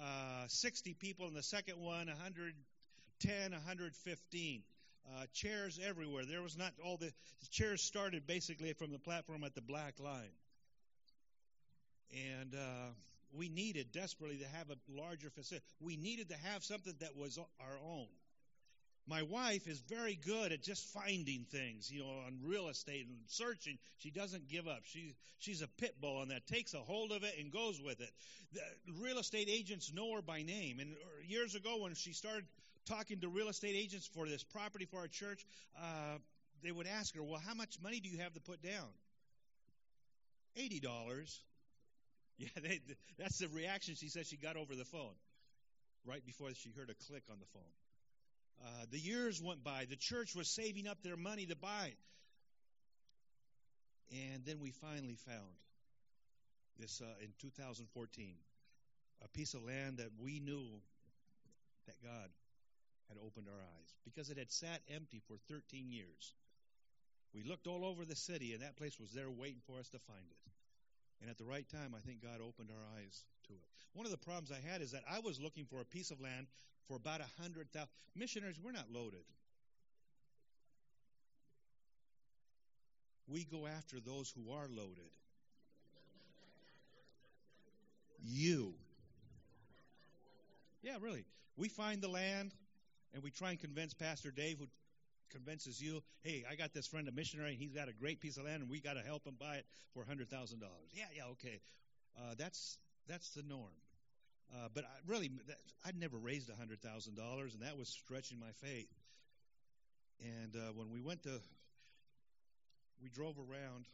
[0.00, 4.62] uh, 60 people, and the second one 110, 115.
[5.08, 6.24] Uh, chairs everywhere.
[6.24, 10.00] There was not all the, the chairs started basically from the platform at the black
[10.00, 10.34] line.
[12.12, 12.88] And uh,
[13.32, 15.64] we needed desperately to have a larger facility.
[15.80, 18.08] We needed to have something that was our own.
[19.08, 23.16] My wife is very good at just finding things, you know, on real estate and
[23.28, 23.78] searching.
[23.98, 24.80] She doesn't give up.
[24.84, 28.00] She, she's a pit bull on that, takes a hold of it and goes with
[28.00, 28.10] it.
[28.52, 28.60] The
[29.00, 30.80] real estate agents know her by name.
[30.80, 30.96] And
[31.28, 32.46] years ago, when she started
[32.86, 35.46] talking to real estate agents for this property for our church,
[35.80, 36.18] uh,
[36.64, 38.88] they would ask her, Well, how much money do you have to put down?
[40.58, 40.82] $80.
[42.38, 42.80] Yeah, they,
[43.18, 45.14] that's the reaction she said she got over the phone
[46.04, 47.62] right before she heard a click on the phone.
[48.64, 49.86] Uh, the years went by.
[49.88, 51.92] The church was saving up their money to buy.
[54.10, 55.54] And then we finally found
[56.78, 58.34] this uh, in 2014
[59.24, 60.66] a piece of land that we knew
[61.86, 62.28] that God
[63.08, 66.34] had opened our eyes because it had sat empty for 13 years.
[67.34, 69.98] We looked all over the city, and that place was there waiting for us to
[69.98, 70.50] find it.
[71.20, 73.68] And at the right time, I think God opened our eyes to it.
[73.94, 76.20] One of the problems I had is that I was looking for a piece of
[76.20, 76.46] land
[76.86, 77.88] for about a hundred thousand.
[78.14, 79.24] Missionaries, we're not loaded.
[83.28, 85.10] We go after those who are loaded.
[88.22, 88.74] You.
[90.82, 91.24] Yeah, really.
[91.56, 92.52] We find the land
[93.14, 94.66] and we try and convince Pastor Dave, who
[95.30, 98.36] convinces you, hey, I got this friend, a missionary, and he's got a great piece
[98.36, 100.28] of land, and we got to help him buy it for $100,000.
[100.92, 101.60] Yeah, yeah, okay.
[102.16, 102.78] Uh, that's
[103.08, 103.76] that's the norm.
[104.54, 108.88] Uh, but I, really, that, I'd never raised $100,000, and that was stretching my faith.
[110.20, 111.40] And uh, when we went to,
[113.02, 113.86] we drove around.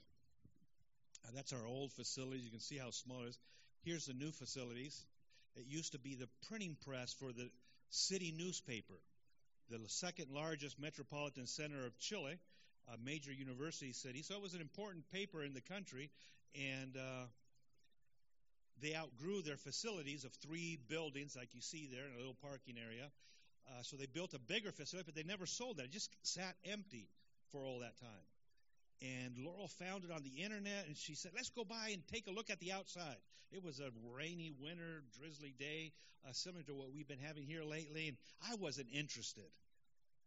[1.25, 2.45] Uh, that's our old facilities.
[2.45, 3.39] You can see how small it is.
[3.85, 5.03] Here's the new facilities.
[5.57, 7.49] It used to be the printing press for the
[7.91, 8.95] city newspaper
[9.81, 12.39] the second largest metropolitan center of Chile,
[12.93, 14.23] a major university city.
[14.23, 16.11] So it was an important paper in the country,
[16.55, 17.25] and uh,
[18.81, 22.77] they outgrew their facilities of three buildings, like you see there in a little parking
[22.79, 23.11] area.
[23.69, 25.85] Uh, so they built a bigger facility, but they never sold that.
[25.85, 27.09] It just sat empty
[27.51, 28.27] for all that time.
[29.03, 32.27] And Laurel found it on the internet, and she said, "Let's go by and take
[32.27, 33.17] a look at the outside."
[33.51, 35.93] It was a rainy, winter, drizzly day,
[36.25, 38.17] uh, similar to what we've been having here lately, and
[38.49, 39.51] I wasn't interested.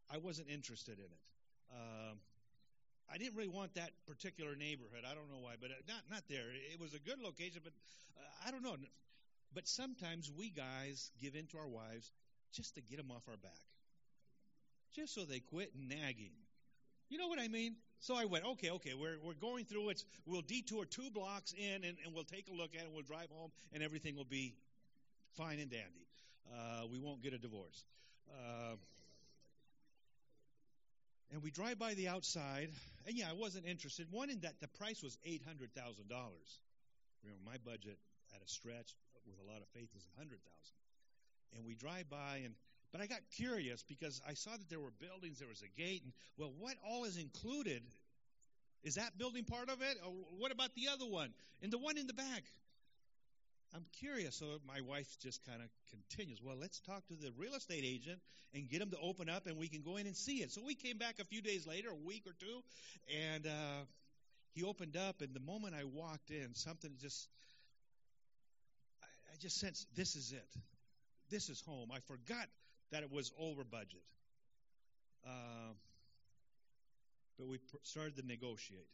[0.09, 1.21] I wasn't interested in it.
[1.71, 2.19] Um,
[3.11, 5.03] I didn't really want that particular neighborhood.
[5.09, 6.45] I don't know why, but uh, not not there.
[6.73, 7.73] It was a good location, but
[8.17, 8.75] uh, I don't know.
[9.53, 12.11] But sometimes we guys give in to our wives
[12.51, 13.63] just to get them off our back,
[14.95, 16.33] just so they quit nagging.
[17.09, 17.75] You know what I mean?
[17.99, 20.03] So I went, okay, okay, we're, we're going through it.
[20.25, 22.89] We'll detour two blocks in and, and we'll take a look at it.
[22.91, 24.55] We'll drive home and everything will be
[25.37, 26.07] fine and dandy.
[26.51, 27.83] Uh, we won't get a divorce.
[28.29, 28.75] Uh,
[31.31, 32.69] and we drive by the outside,
[33.05, 34.07] and yeah, I wasn't interested.
[34.11, 36.59] One in that the price was eight hundred thousand dollars.
[37.23, 37.97] Remember, my budget
[38.35, 38.95] at a stretch
[39.27, 40.77] with a lot of faith is a hundred thousand.
[41.55, 42.53] And we drive by, and
[42.91, 46.03] but I got curious because I saw that there were buildings, there was a gate,
[46.03, 47.81] and well, what all is included?
[48.83, 49.97] Is that building part of it?
[50.05, 51.33] Or what about the other one?
[51.61, 52.43] And the one in the back?
[53.73, 54.35] I'm curious.
[54.35, 56.41] So my wife just kind of continues.
[56.41, 58.19] Well, let's talk to the real estate agent
[58.53, 60.51] and get him to open up, and we can go in and see it.
[60.51, 62.61] So we came back a few days later, a week or two,
[63.33, 63.83] and uh,
[64.53, 65.21] he opened up.
[65.21, 67.27] And the moment I walked in, something just
[69.03, 70.47] I, I just sensed this is it.
[71.29, 71.89] This is home.
[71.93, 72.47] I forgot
[72.91, 74.03] that it was over budget.
[75.25, 75.73] Uh,
[77.37, 78.87] But we started to negotiate.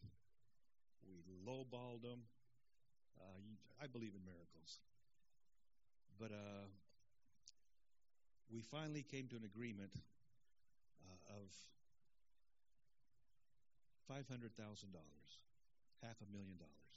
[1.05, 2.21] We lowballed them.
[3.21, 4.81] Uh, you, I believe in miracles.
[6.19, 6.65] But uh,
[8.49, 9.93] we finally came to an agreement
[11.05, 11.49] uh, of
[14.09, 14.51] $500,000,
[16.03, 16.95] half a million dollars.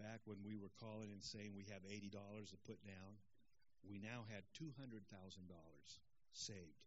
[0.00, 2.10] Back when we were calling and saying we have $80
[2.50, 3.18] to put down,
[3.88, 4.98] we now had $200,000
[6.32, 6.82] saved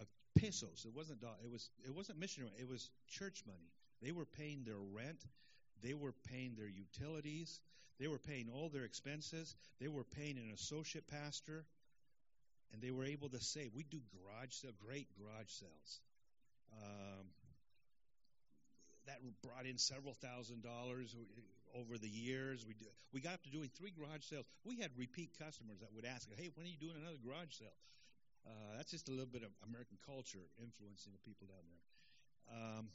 [0.00, 0.84] of pesos.
[0.86, 2.52] It wasn't do- it was it wasn't missionary.
[2.58, 3.70] It was church money.
[4.00, 5.20] They were paying their rent.
[5.82, 7.60] They were paying their utilities.
[7.98, 9.54] They were paying all their expenses.
[9.80, 11.64] They were paying an associate pastor,
[12.72, 13.72] and they were able to save.
[13.74, 16.00] We do garage sale, great garage sales.
[16.72, 17.26] Um,
[19.06, 21.14] that brought in several thousand dollars
[21.74, 22.64] over the years.
[22.66, 24.46] We do, we got up to doing three garage sales.
[24.64, 27.76] We had repeat customers that would ask, "Hey, when are you doing another garage sale?"
[28.46, 31.82] Uh, that's just a little bit of American culture influencing the people down there.
[32.50, 32.90] Um,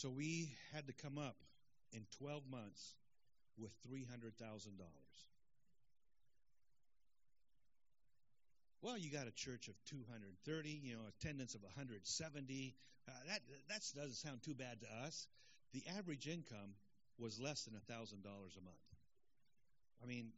[0.00, 1.36] so we had to come up
[1.92, 2.94] in 12 months
[3.58, 4.32] with $300,000.
[8.80, 12.74] Well, you got a church of 230, you know, attendance of 170.
[13.06, 15.28] Uh, that that doesn't sound too bad to us.
[15.74, 16.72] The average income
[17.18, 18.86] was less than $1,000 a month.
[20.02, 20.32] I mean,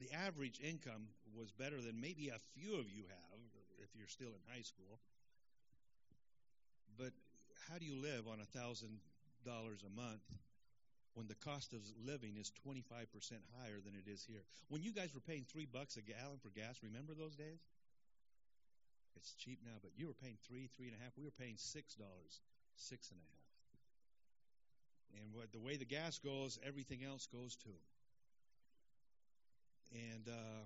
[0.00, 3.38] the average income was better than maybe a few of you have
[3.84, 4.98] if you're still in high school.
[6.96, 7.12] But
[7.70, 9.00] how do you live on a thousand
[9.44, 10.24] dollars a month
[11.14, 12.86] when the cost of living is 25%
[13.58, 14.44] higher than it is here?
[14.68, 17.60] When you guys were paying three bucks a gallon for gas, remember those days?
[19.16, 21.12] It's cheap now, but you were paying three, three and a half.
[21.18, 22.40] We were paying six dollars,
[22.76, 23.38] six and a half.
[25.18, 27.80] And what, the way the gas goes, everything else goes too.
[29.92, 30.62] And uh,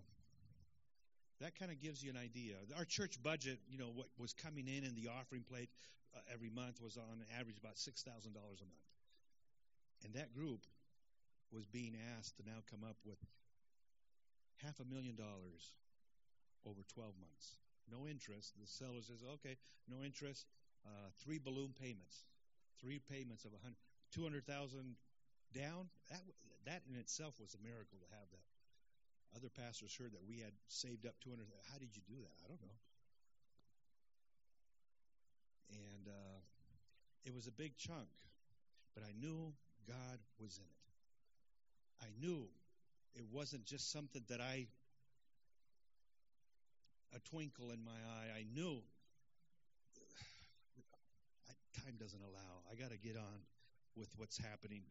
[1.42, 2.54] that kind of gives you an idea.
[2.78, 5.70] Our church budget, you know, what was coming in in the offering plate
[6.14, 8.88] uh, every month was on average about $6,000 a month.
[10.04, 10.66] And that group
[11.52, 13.18] was being asked to now come up with
[14.64, 15.74] half a million dollars
[16.64, 17.58] over 12 months.
[17.90, 18.54] No interest.
[18.60, 19.58] The seller says, okay,
[19.90, 20.46] no interest.
[20.86, 22.26] Uh, three balloon payments,
[22.80, 23.74] three payments of 100,
[24.14, 24.94] 200,000
[25.54, 25.90] down.
[26.10, 26.22] That,
[26.66, 28.51] that in itself was a miracle to have that.
[29.36, 31.46] Other pastors heard that we had saved up 200.
[31.72, 32.36] How did you do that?
[32.44, 32.78] I don't know.
[35.72, 36.38] And uh,
[37.24, 38.08] it was a big chunk,
[38.94, 39.54] but I knew
[39.88, 40.82] God was in it.
[42.02, 42.48] I knew
[43.14, 44.66] it wasn't just something that I,
[47.14, 48.38] a twinkle in my eye.
[48.38, 48.82] I knew
[51.84, 52.62] time doesn't allow.
[52.70, 53.40] I got to get on
[53.96, 54.82] with what's happening.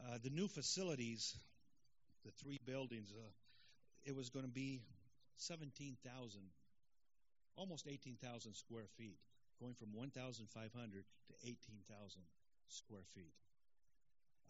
[0.00, 1.34] Uh, the new facilities,
[2.26, 3.30] the three buildings, uh,
[4.04, 4.82] it was going to be
[5.38, 6.40] 17,000,
[7.56, 9.18] almost 18,000 square feet,
[9.60, 12.20] going from 1,500 to 18,000
[12.68, 13.32] square feet.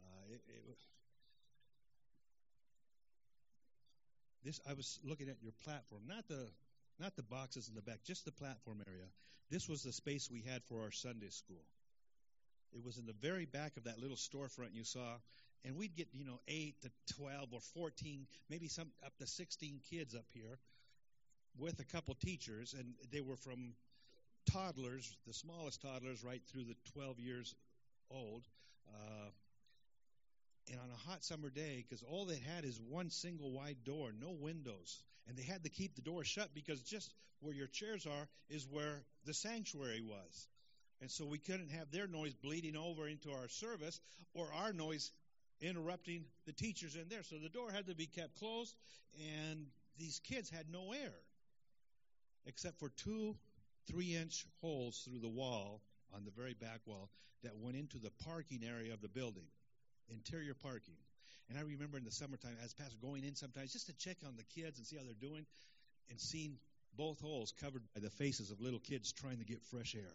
[0.01, 0.79] Uh, it, it,
[4.45, 6.49] this I was looking at your platform, not the
[6.99, 9.05] not the boxes in the back, just the platform area.
[9.51, 11.63] This was the space we had for our Sunday school.
[12.73, 15.17] It was in the very back of that little storefront you saw,
[15.65, 19.81] and we'd get you know eight to twelve or fourteen, maybe some up to sixteen
[19.91, 20.59] kids up here,
[21.59, 23.75] with a couple teachers, and they were from
[24.53, 27.55] toddlers, the smallest toddlers, right through the twelve years
[28.11, 28.43] old.
[28.89, 29.31] Uh,
[30.71, 34.11] and on a hot summer day, because all they had is one single wide door,
[34.21, 38.07] no windows, and they had to keep the door shut because just where your chairs
[38.07, 40.49] are is where the sanctuary was.
[41.01, 44.01] And so we couldn't have their noise bleeding over into our service
[44.35, 45.11] or our noise
[45.61, 47.23] interrupting the teachers in there.
[47.23, 48.75] So the door had to be kept closed,
[49.49, 49.67] and
[49.99, 51.15] these kids had no air
[52.47, 53.35] except for two
[53.91, 55.81] three inch holes through the wall
[56.15, 57.11] on the very back wall
[57.43, 59.47] that went into the parking area of the building,
[60.09, 60.97] interior parking.
[61.49, 64.35] And I remember in the summertime, as pastor, going in sometimes just to check on
[64.37, 65.47] the kids and see how they're doing,
[66.11, 66.59] and seeing
[66.97, 70.15] both holes covered by the faces of little kids trying to get fresh air.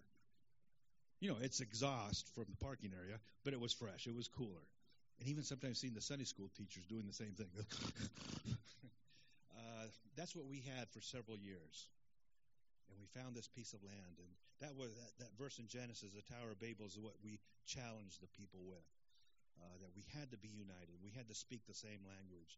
[1.20, 4.08] You know, it's exhaust from the parking area, but it was fresh.
[4.08, 4.66] It was cooler.
[5.22, 7.46] And even sometimes seeing the Sunday school teachers doing the same thing.
[9.54, 9.86] uh,
[10.18, 11.86] that's what we had for several years.
[12.90, 14.18] And we found this piece of land.
[14.18, 14.34] And
[14.66, 17.38] that was that, that verse in Genesis, the Tower of Babel, is what we
[17.70, 18.82] challenged the people with.
[19.62, 20.98] Uh, that we had to be united.
[21.06, 22.58] We had to speak the same language.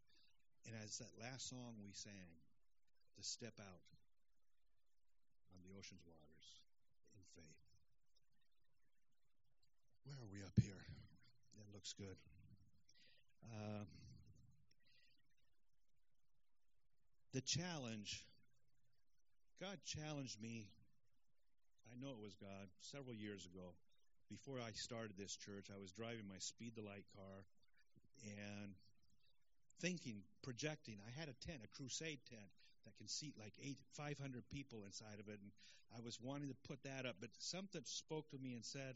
[0.64, 2.32] And as that last song we sang,
[3.20, 3.84] to step out
[5.52, 6.48] on the ocean's waters
[7.12, 7.60] in faith.
[10.08, 10.80] Where are we up here?
[11.60, 12.16] That looks good.
[13.52, 13.86] Uh,
[17.34, 18.26] the challenge
[19.64, 20.68] God challenged me.
[21.88, 23.72] I know it was God several years ago.
[24.30, 27.46] Before I started this church, I was driving my Speed the Light car
[28.28, 28.76] and
[29.80, 30.98] thinking, projecting.
[31.08, 32.52] I had a tent, a crusade tent
[32.84, 35.52] that can seat like eight, 500 people inside of it, and
[35.96, 37.16] I was wanting to put that up.
[37.22, 38.96] But something spoke to me and said,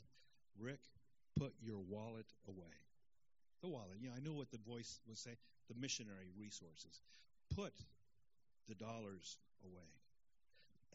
[0.59, 0.81] "Rick,
[1.37, 2.86] put your wallet away."
[3.61, 3.97] The wallet.
[3.99, 5.31] You know, I knew what the voice would say.
[5.69, 7.01] The missionary resources.
[7.55, 7.73] Put
[8.67, 9.89] the dollars away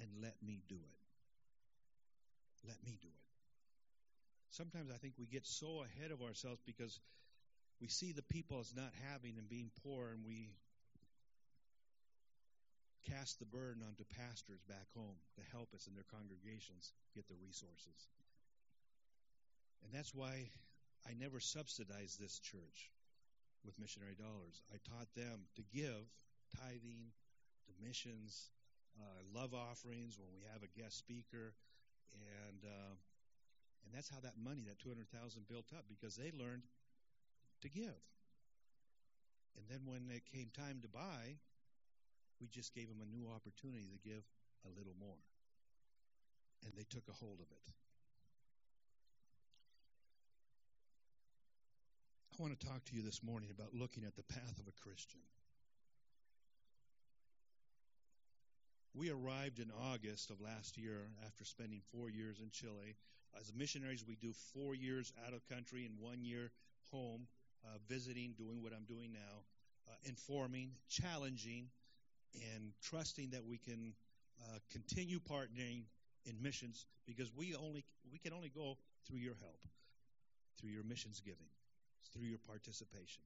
[0.00, 0.98] and let me do it.
[2.66, 3.22] Let me do it.
[4.50, 7.00] Sometimes I think we get so ahead of ourselves because
[7.80, 10.54] we see the people as not having and being poor, and we
[13.10, 17.34] cast the burden onto pastors back home to help us in their congregations get the
[17.42, 18.06] resources.
[19.82, 20.50] And that's why
[21.08, 22.90] I never subsidized this church
[23.64, 24.62] with missionary dollars.
[24.72, 26.06] I taught them to give
[26.58, 27.10] tithing,
[27.66, 28.50] to missions,
[29.00, 31.54] uh, love offerings when we have a guest speaker,
[32.12, 32.94] and uh,
[33.84, 36.62] and that's how that money, that two hundred thousand, built up because they learned
[37.62, 38.02] to give.
[39.56, 41.36] And then when it came time to buy,
[42.40, 44.24] we just gave them a new opportunity to give
[44.64, 45.20] a little more.
[46.64, 47.66] And they took a hold of it.
[52.42, 55.20] Want to talk to you this morning about looking at the path of a Christian.
[58.98, 62.96] We arrived in August of last year after spending four years in Chile.
[63.38, 66.50] As missionaries, we do four years out of country and one year
[66.90, 67.28] home,
[67.64, 69.46] uh, visiting, doing what I'm doing now,
[69.86, 71.68] uh, informing, challenging,
[72.34, 73.94] and trusting that we can
[74.42, 75.84] uh, continue partnering
[76.26, 79.60] in missions because we only we can only go through your help,
[80.58, 81.46] through your missions giving,
[82.10, 83.22] through your participation.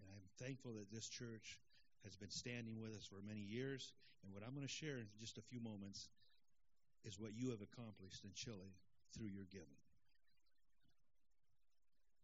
[0.00, 1.58] And I'm thankful that this church
[2.04, 3.92] has been standing with us for many years.
[4.24, 6.08] And what I'm going to share in just a few moments
[7.04, 8.74] is what you have accomplished in Chile
[9.16, 9.80] through your giving.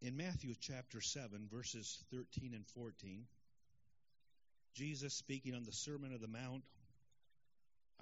[0.00, 3.26] In Matthew chapter 7, verses 13 and 14,
[4.74, 6.62] Jesus speaking on the Sermon of the Mount,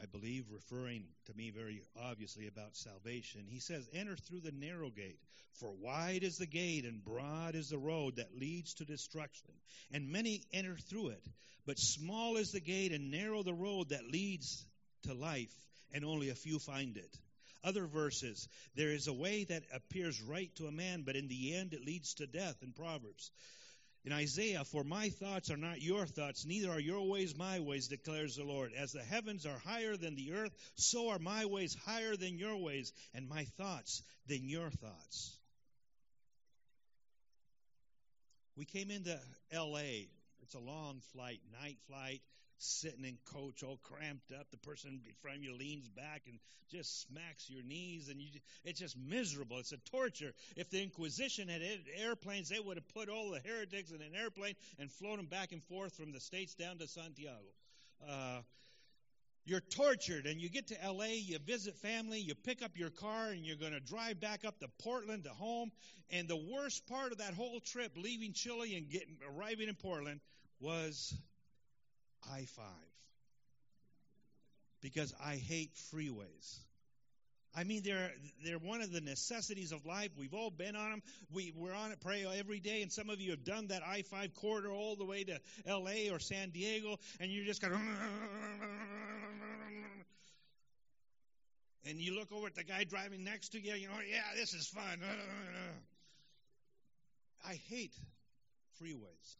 [0.00, 4.90] I believe referring to me very obviously about salvation, he says, Enter through the narrow
[4.90, 5.18] gate,
[5.54, 9.52] for wide is the gate and broad is the road that leads to destruction,
[9.92, 11.26] and many enter through it.
[11.64, 14.66] But small is the gate and narrow the road that leads
[15.04, 15.54] to life,
[15.92, 17.18] and only a few find it.
[17.64, 21.54] Other verses, there is a way that appears right to a man, but in the
[21.54, 23.30] end it leads to death in Proverbs.
[24.06, 27.88] In Isaiah, for my thoughts are not your thoughts, neither are your ways my ways,
[27.88, 28.72] declares the Lord.
[28.72, 32.56] As the heavens are higher than the earth, so are my ways higher than your
[32.56, 35.36] ways, and my thoughts than your thoughts.
[38.56, 39.18] We came into
[39.50, 40.08] L.A.
[40.40, 42.22] It's a long flight, night flight,
[42.58, 44.50] sitting in coach all cramped up.
[44.50, 46.38] The person in front of you leans back and
[46.70, 48.28] just smacks your knees, and you,
[48.64, 49.58] it's just miserable.
[49.58, 50.32] It's a torture.
[50.56, 51.62] If the Inquisition had
[52.00, 55.52] airplanes, they would have put all the heretics in an airplane and flown them back
[55.52, 57.36] and forth from the States down to Santiago.
[58.08, 58.40] Uh,
[59.44, 63.28] you're tortured, and you get to LA, you visit family, you pick up your car,
[63.28, 65.70] and you're going to drive back up to Portland to home.
[66.10, 70.20] And the worst part of that whole trip, leaving Chile and getting arriving in Portland,
[70.60, 71.16] was
[72.32, 72.64] I 5
[74.80, 76.58] because I hate freeways.
[77.56, 78.10] I mean, they're
[78.44, 80.10] they're one of the necessities of life.
[80.18, 81.02] We've all been on them.
[81.32, 84.34] We we're on it, pray every day, and some of you have done that I-5
[84.34, 86.10] corridor all the way to L.A.
[86.10, 87.80] or San Diego, and you're just going.
[91.88, 93.72] And you look over at the guy driving next to you.
[93.74, 95.00] You know, yeah, this is fun.
[97.48, 97.94] I hate
[98.82, 99.36] freeways.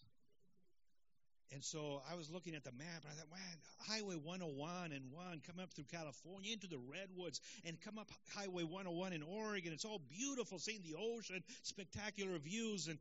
[1.53, 3.57] And so I was looking at the map and I thought, man,
[3.89, 8.65] Highway 101 and 1 come up through California into the redwoods and come up Highway
[8.65, 9.73] 101 in Oregon.
[9.73, 12.89] It's all beautiful, seeing the ocean, spectacular views.
[12.89, 12.99] And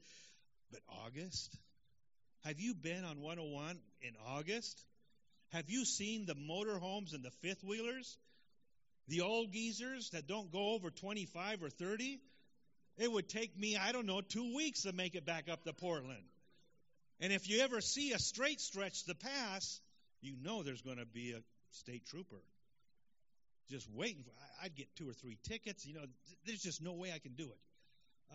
[0.72, 1.58] but August,
[2.44, 4.80] have you been on 101 in August?
[5.52, 8.18] Have you seen the motorhomes and the fifth wheelers?
[9.08, 12.20] The old geezers that don't go over 25 or 30?
[12.98, 15.74] It would take me, I don't know, two weeks to make it back up to
[15.74, 16.24] Portland.
[17.20, 19.80] And if you ever see a straight stretch to pass,
[20.22, 21.42] you know there's going to be a
[21.72, 22.42] state trooper
[23.70, 24.24] just waiting.
[24.24, 24.32] For,
[24.64, 25.86] I'd get two or three tickets.
[25.86, 26.06] You know,
[26.46, 27.60] there's just no way I can do it.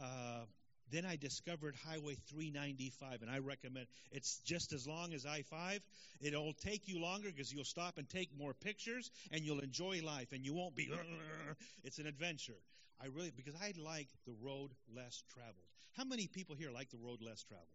[0.01, 0.45] Uh,
[0.91, 5.81] then I discovered Highway 395, and I recommend it's just as long as I 5.
[6.21, 10.33] It'll take you longer because you'll stop and take more pictures, and you'll enjoy life,
[10.33, 10.91] and you won't be.
[11.85, 12.59] it's an adventure.
[13.01, 15.69] I really because I like the road less traveled.
[15.97, 17.69] How many people here like the road less traveled?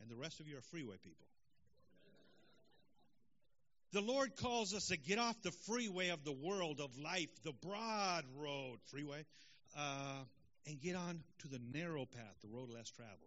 [0.00, 1.26] And the rest of you are freeway people.
[3.92, 7.52] The Lord calls us to get off the freeway of the world of life, the
[7.52, 9.24] broad road, freeway,
[9.78, 10.24] uh,
[10.66, 13.18] and get on to the narrow path, the road less traveled.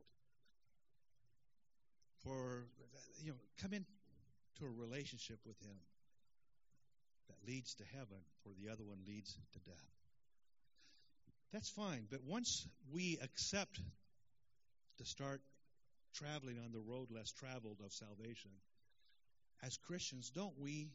[2.26, 2.66] For,
[3.24, 3.86] you know, come into
[4.62, 5.78] a relationship with Him
[7.30, 9.92] that leads to heaven, or the other one leads to death.
[11.54, 13.80] That's fine, but once we accept
[14.98, 15.42] to start
[16.18, 18.52] traveling on the road less traveled of salvation,
[19.64, 20.90] as Christians, don't we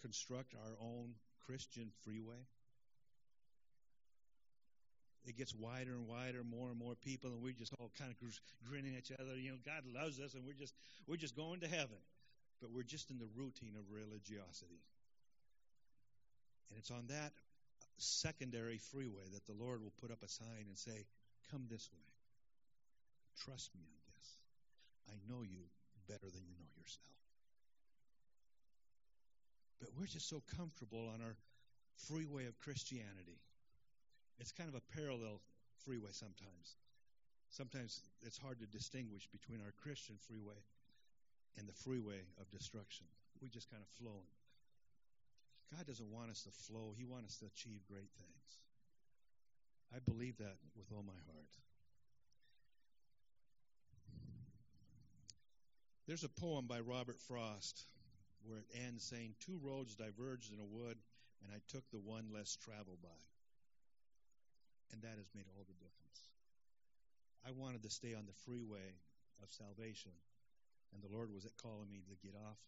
[0.00, 1.14] construct our own
[1.46, 2.46] Christian freeway?
[5.24, 8.16] It gets wider and wider, more and more people, and we're just all kind of
[8.68, 9.36] grinning at each other.
[9.36, 10.74] You know, God loves us, and we're just
[11.06, 12.02] we're just going to heaven,
[12.60, 14.82] but we're just in the routine of religiosity.
[16.70, 17.32] And it's on that
[17.98, 21.06] secondary freeway that the Lord will put up a sign and say,
[21.52, 22.08] "Come this way.
[23.44, 24.01] Trust me.
[25.08, 25.70] I know you
[26.08, 27.16] better than you know yourself."
[29.80, 31.36] But we're just so comfortable on our
[31.96, 33.38] freeway of Christianity.
[34.38, 35.40] It's kind of a parallel
[35.84, 36.76] freeway sometimes.
[37.50, 40.56] Sometimes it's hard to distinguish between our Christian freeway
[41.58, 43.06] and the freeway of destruction.
[43.42, 44.24] We just kind of flow.
[45.74, 48.48] God doesn't want us to flow, He wants us to achieve great things.
[49.94, 51.52] I believe that with all my heart.
[56.06, 57.86] There's a poem by Robert Frost
[58.42, 60.98] where it ends saying, Two roads diverged in a wood,
[61.42, 63.22] and I took the one less traveled by.
[64.90, 66.26] And that has made all the difference.
[67.46, 68.98] I wanted to stay on the freeway
[69.42, 70.10] of salvation,
[70.90, 72.58] and the Lord was calling me to get off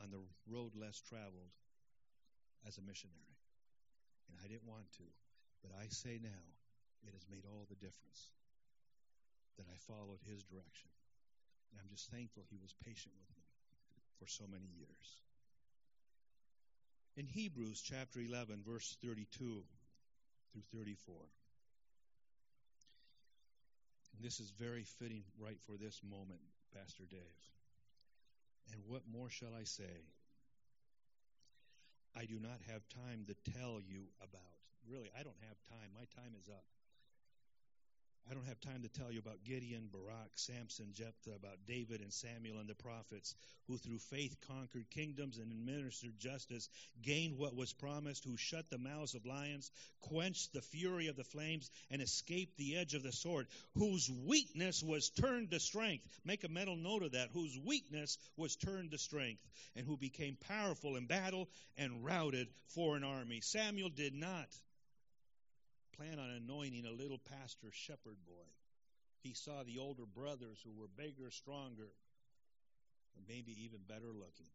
[0.00, 1.52] on the road less traveled
[2.66, 3.36] as a missionary.
[4.32, 5.08] And I didn't want to,
[5.60, 6.44] but I say now,
[7.04, 8.32] it has made all the difference
[9.58, 10.88] that I followed his direction.
[11.72, 13.42] And I'm just thankful he was patient with me
[14.20, 15.06] for so many years.
[17.16, 19.26] In Hebrews chapter 11, verse 32
[20.52, 21.14] through 34.
[24.16, 26.40] And this is very fitting right for this moment,
[26.76, 27.40] Pastor Dave.
[28.72, 30.04] And what more shall I say?
[32.14, 34.60] I do not have time to tell you about.
[34.88, 35.88] Really, I don't have time.
[35.94, 36.64] My time is up.
[38.30, 42.12] I don't have time to tell you about Gideon, Barak, Samson, Jephthah, about David and
[42.12, 43.34] Samuel and the prophets,
[43.66, 46.68] who through faith conquered kingdoms and administered justice,
[47.02, 49.70] gained what was promised, who shut the mouths of lions,
[50.00, 54.82] quenched the fury of the flames, and escaped the edge of the sword, whose weakness
[54.82, 56.06] was turned to strength.
[56.24, 57.30] Make a mental note of that.
[57.32, 59.42] Whose weakness was turned to strength,
[59.76, 63.46] and who became powerful in battle and routed foreign armies.
[63.46, 64.48] Samuel did not
[65.96, 68.48] plan on anointing a little pastor shepherd boy.
[69.20, 71.94] He saw the older brothers who were bigger, stronger,
[73.16, 74.50] and maybe even better looking.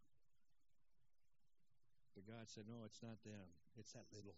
[2.16, 3.48] But God said, No, it's not them.
[3.78, 4.36] It's that little.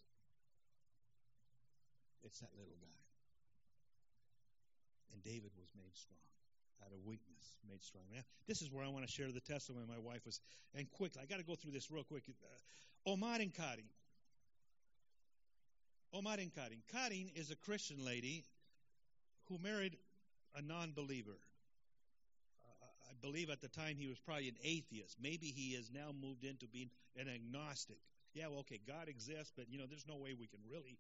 [2.24, 3.02] It's that little guy.
[5.14, 6.20] And David was made strong
[6.86, 8.04] out of weakness, made strong.
[8.14, 10.39] Now, this is where I want to share the testimony my wife was.
[10.76, 12.24] And quickly, I got to go through this real quick.
[12.28, 13.88] Uh, Omar and Kari.
[16.14, 16.82] Omarin Karin.
[16.91, 18.43] Karin is a Christian lady
[19.47, 19.97] who married
[20.55, 21.38] a non believer.
[22.60, 25.18] Uh, I believe at the time he was probably an atheist.
[25.22, 27.97] Maybe he has now moved into being an agnostic.
[28.34, 30.97] Yeah, well, okay, God exists, but you know, there's no way we can really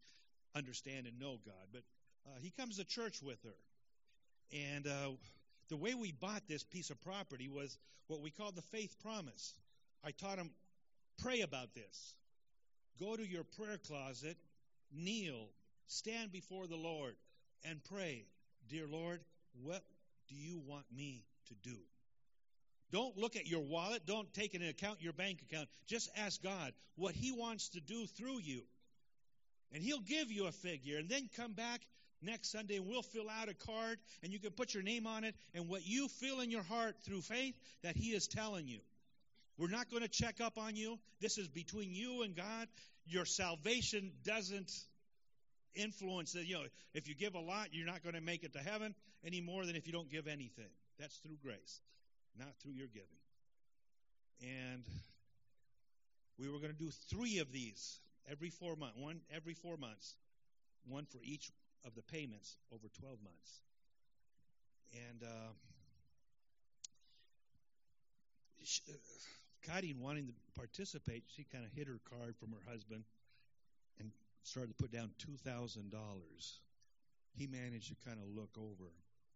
[0.55, 1.67] understand and know God.
[1.71, 1.83] But
[2.25, 3.55] uh, he comes to church with her,
[4.51, 5.11] and uh,
[5.69, 9.53] the way we bought this piece of property was what we call the faith promise.
[10.03, 10.49] I taught him
[11.21, 12.13] pray about this.
[12.99, 14.37] Go to your prayer closet
[14.93, 15.49] kneel,
[15.87, 17.15] stand before the Lord,
[17.63, 18.25] and pray,
[18.69, 19.21] Dear Lord,
[19.63, 19.83] what
[20.27, 21.77] do you want me to do?
[22.91, 24.05] Don't look at your wallet.
[24.05, 25.67] Don't take into account your bank account.
[25.87, 28.61] Just ask God what He wants to do through you.
[29.71, 30.97] And He'll give you a figure.
[30.97, 31.81] And then come back
[32.21, 35.23] next Sunday and we'll fill out a card and you can put your name on
[35.23, 38.79] it and what you feel in your heart through faith that He is telling you.
[39.59, 40.97] We're not going to check up on you.
[41.19, 42.67] This is between you and God
[43.09, 44.71] your salvation doesn't
[45.75, 46.45] influence it.
[46.45, 48.95] You know, if you give a lot, you're not going to make it to heaven
[49.25, 50.69] any more than if you don't give anything.
[50.99, 51.81] That's through grace,
[52.37, 53.07] not through your giving.
[54.41, 54.83] And
[56.37, 57.99] we were going to do three of these
[58.29, 60.15] every four months, one every four months,
[60.87, 61.51] one for each
[61.85, 63.61] of the payments over 12 months.
[64.93, 65.51] And uh,
[69.67, 73.03] Cotty wanting to participate, she kind of hid her card from her husband
[73.99, 74.11] and
[74.43, 75.91] started to put down $2,000.
[77.33, 78.91] He managed to kind of look over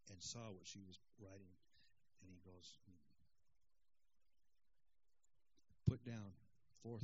[0.09, 1.53] and saw what she was writing,
[2.21, 2.99] and he goes, hmm.
[5.89, 6.33] put down
[6.85, 6.99] $4,000.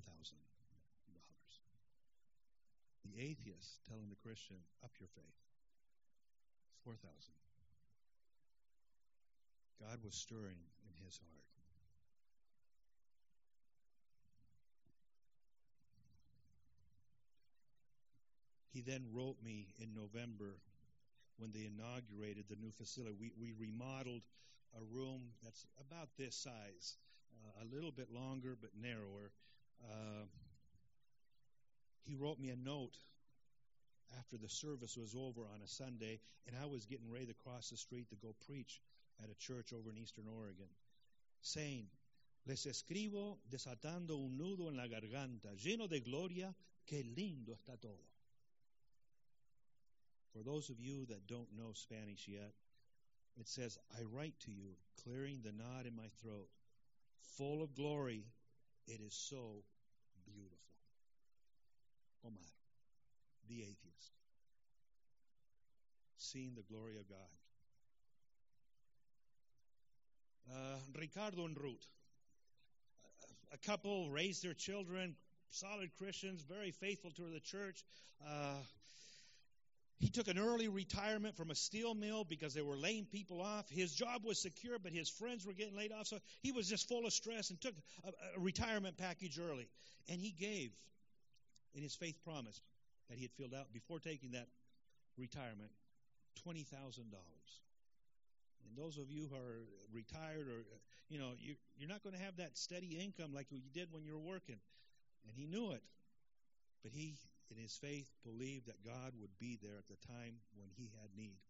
[3.06, 5.40] The atheist telling the Christian, up your faith.
[6.84, 7.04] 4,000.
[9.82, 11.59] God was stirring in his heart.
[18.80, 20.56] He then wrote me in November
[21.38, 23.14] when they inaugurated the new facility.
[23.20, 24.22] We, we remodeled
[24.74, 26.96] a room that's about this size,
[27.44, 29.34] uh, a little bit longer but narrower.
[29.84, 30.24] Uh,
[32.06, 32.96] he wrote me a note
[34.18, 37.72] after the service was over on a Sunday, and I was getting ready to cross
[37.72, 38.80] the street to go preach
[39.22, 40.72] at a church over in Eastern Oregon,
[41.42, 41.88] saying,
[42.46, 46.56] Les escribo desatando un nudo en la garganta, lleno de gloria,
[46.86, 48.08] qué lindo está todo.
[50.34, 52.54] For those of you that don't know Spanish yet,
[53.40, 56.50] it says, I write to you, clearing the knot in my throat,
[57.38, 58.26] full of glory.
[58.88, 59.64] It is so
[60.26, 60.58] beautiful.
[62.26, 62.42] Omar,
[63.48, 64.12] the atheist,
[66.18, 67.18] seeing the glory of God.
[70.52, 71.88] Uh, Ricardo and Ruth,
[73.54, 75.16] a couple raised their children,
[75.50, 77.84] solid Christians, very faithful to the church.
[78.28, 78.56] Uh,
[80.00, 83.70] he took an early retirement from a steel mill because they were laying people off.
[83.70, 86.08] His job was secure, but his friends were getting laid off.
[86.08, 87.74] So he was just full of stress and took
[88.06, 89.68] a, a retirement package early.
[90.08, 90.72] And he gave
[91.76, 92.62] in his faith promise
[93.10, 94.48] that he had filled out before taking that
[95.18, 95.72] retirement
[96.48, 96.64] $20,000.
[98.66, 99.60] And those of you who are
[99.92, 100.64] retired or,
[101.10, 104.06] you know, you, you're not going to have that steady income like you did when
[104.06, 104.60] you were working.
[105.28, 105.84] And he knew it.
[106.84, 107.16] But he
[107.52, 111.10] in his faith, believed that God would be there at the time when he had
[111.18, 111.42] need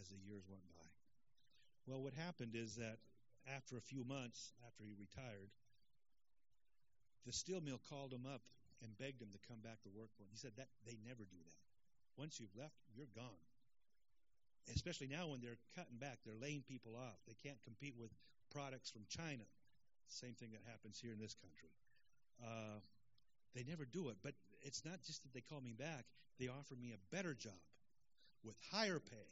[0.00, 0.88] as the years went by.
[1.86, 2.98] Well, what happened is that
[3.50, 5.50] after a few months after he retired,
[7.26, 8.42] the steel mill called him up
[8.82, 10.30] and begged him to come back to work for him.
[10.30, 11.60] He said that they never do that.
[12.18, 13.42] Once you've left, you're gone.
[14.74, 17.18] Especially now when they're cutting back, they're laying people off.
[17.26, 18.14] They can't compete with
[18.54, 19.42] products from China.
[20.06, 21.70] Same thing that happens here in this country.
[22.38, 22.78] Uh,
[23.54, 24.16] they never do it.
[24.22, 26.04] But it's not just that they call me back,
[26.38, 27.52] they offer me a better job
[28.44, 29.28] with higher pay.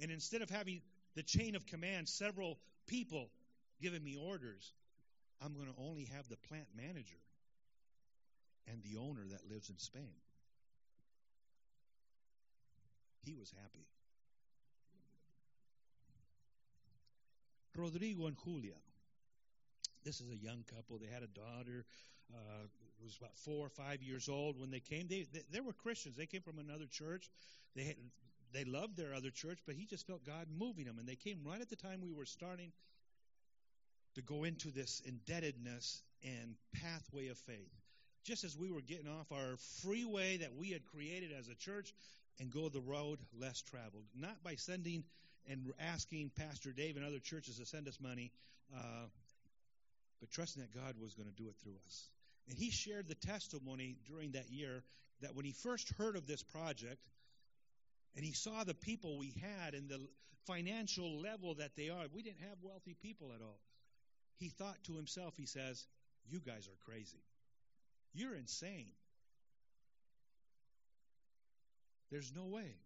[0.00, 0.82] And instead of having
[1.14, 3.30] the chain of command, several people
[3.80, 4.72] giving me orders,
[5.42, 7.20] I'm going to only have the plant manager
[8.70, 10.14] and the owner that lives in Spain.
[13.22, 13.86] He was happy.
[17.76, 18.78] Rodrigo and Julia.
[20.04, 20.98] This is a young couple.
[20.98, 21.84] They had a daughter
[22.32, 22.66] uh,
[23.04, 25.06] was about four or five years old when they came.
[25.08, 26.16] They, they, they were Christians.
[26.16, 27.30] They came from another church.
[27.76, 27.96] They had,
[28.52, 30.98] they loved their other church, but he just felt God moving them.
[30.98, 32.72] And they came right at the time we were starting
[34.14, 37.72] to go into this indebtedness and pathway of faith.
[38.24, 41.92] Just as we were getting off our freeway that we had created as a church
[42.40, 45.04] and go the road less traveled, not by sending
[45.48, 48.32] and asking Pastor Dave and other churches to send us money,
[48.74, 49.06] uh,
[50.20, 52.08] but trusting that God was going to do it through us.
[52.48, 54.82] And he shared the testimony during that year
[55.20, 57.00] that when he first heard of this project
[58.16, 60.00] and he saw the people we had and the
[60.46, 63.60] financial level that they are, we didn't have wealthy people at all.
[64.38, 65.86] He thought to himself, he says,
[66.28, 67.22] You guys are crazy.
[68.12, 68.92] You're insane.
[72.10, 72.76] There's no way.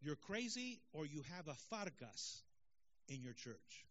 [0.00, 2.42] You're crazy or you have a Farkas
[3.08, 3.84] in your church.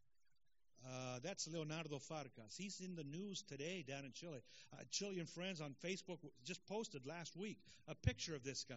[0.86, 2.56] Uh, that's Leonardo Farkas.
[2.58, 4.42] He's in the news today down in Chile.
[4.74, 7.58] Uh, Chilean friends on Facebook just posted last week
[7.88, 8.76] a picture of this guy.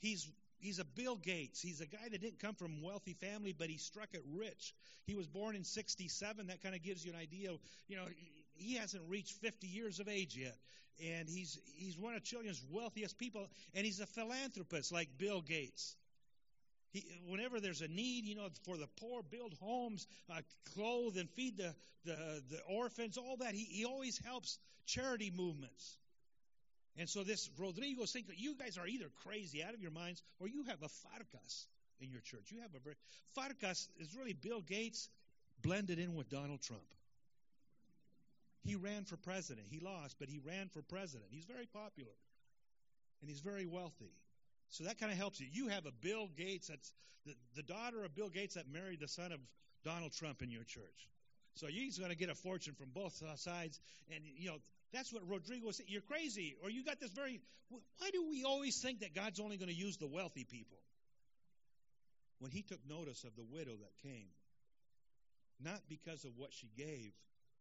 [0.00, 0.28] He's
[0.58, 1.60] he's a Bill Gates.
[1.60, 4.74] He's a guy that didn't come from wealthy family, but he struck it rich.
[5.06, 6.48] He was born in '67.
[6.48, 7.50] That kind of gives you an idea.
[7.86, 8.06] You know,
[8.54, 10.56] he hasn't reached 50 years of age yet,
[11.00, 15.94] and he's he's one of Chile's wealthiest people, and he's a philanthropist like Bill Gates.
[16.90, 20.40] He, whenever there's a need, you know, for the poor, build homes, uh,
[20.74, 21.74] clothe and feed the,
[22.04, 23.54] the, the orphans, all that.
[23.54, 25.98] He, he always helps charity movements.
[26.96, 30.48] And so this Rodrigo thinking, you guys are either crazy out of your minds or
[30.48, 31.66] you have a Farkas
[32.00, 32.50] in your church.
[32.50, 32.96] You have a very,
[33.34, 35.08] Farkas is really Bill Gates
[35.62, 36.82] blended in with Donald Trump.
[38.64, 39.66] He ran for president.
[39.70, 41.30] He lost, but he ran for president.
[41.30, 42.12] He's very popular.
[43.20, 44.12] And he's very wealthy.
[44.70, 45.46] So that kind of helps you.
[45.50, 46.92] You have a Bill Gates that's
[47.24, 49.40] the, the daughter of Bill Gates that married the son of
[49.84, 51.08] Donald Trump in your church.
[51.54, 53.80] So you're going to get a fortune from both sides.
[54.14, 54.58] And, you know,
[54.92, 55.86] that's what Rodrigo said.
[55.88, 56.56] You're crazy.
[56.62, 57.40] Or you got this very.
[57.68, 60.78] Why do we always think that God's only going to use the wealthy people?
[62.38, 64.30] When he took notice of the widow that came,
[65.60, 67.12] not because of what she gave,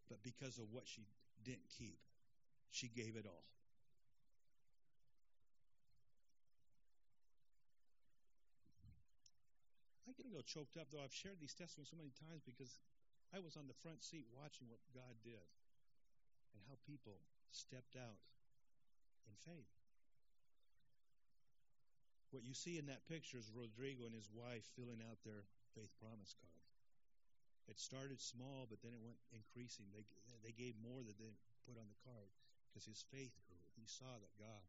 [0.09, 1.07] but because of what she
[1.43, 1.97] didn't keep.
[2.69, 3.43] She gave it all.
[10.17, 11.05] I get a little choked up, though.
[11.05, 12.81] I've shared these testimonies so many times because
[13.29, 15.45] I was on the front seat watching what God did
[16.57, 17.21] and how people
[17.53, 18.17] stepped out
[19.29, 19.69] in faith.
[22.33, 25.45] What you see in that picture is Rodrigo and his wife filling out their
[25.77, 26.65] faith promise card.
[27.69, 29.85] It started small, but then it went increasing.
[29.93, 30.07] They
[30.41, 31.35] they gave more than they
[31.69, 32.31] put on the card
[32.67, 33.67] because his faith grew.
[33.77, 34.65] He saw that God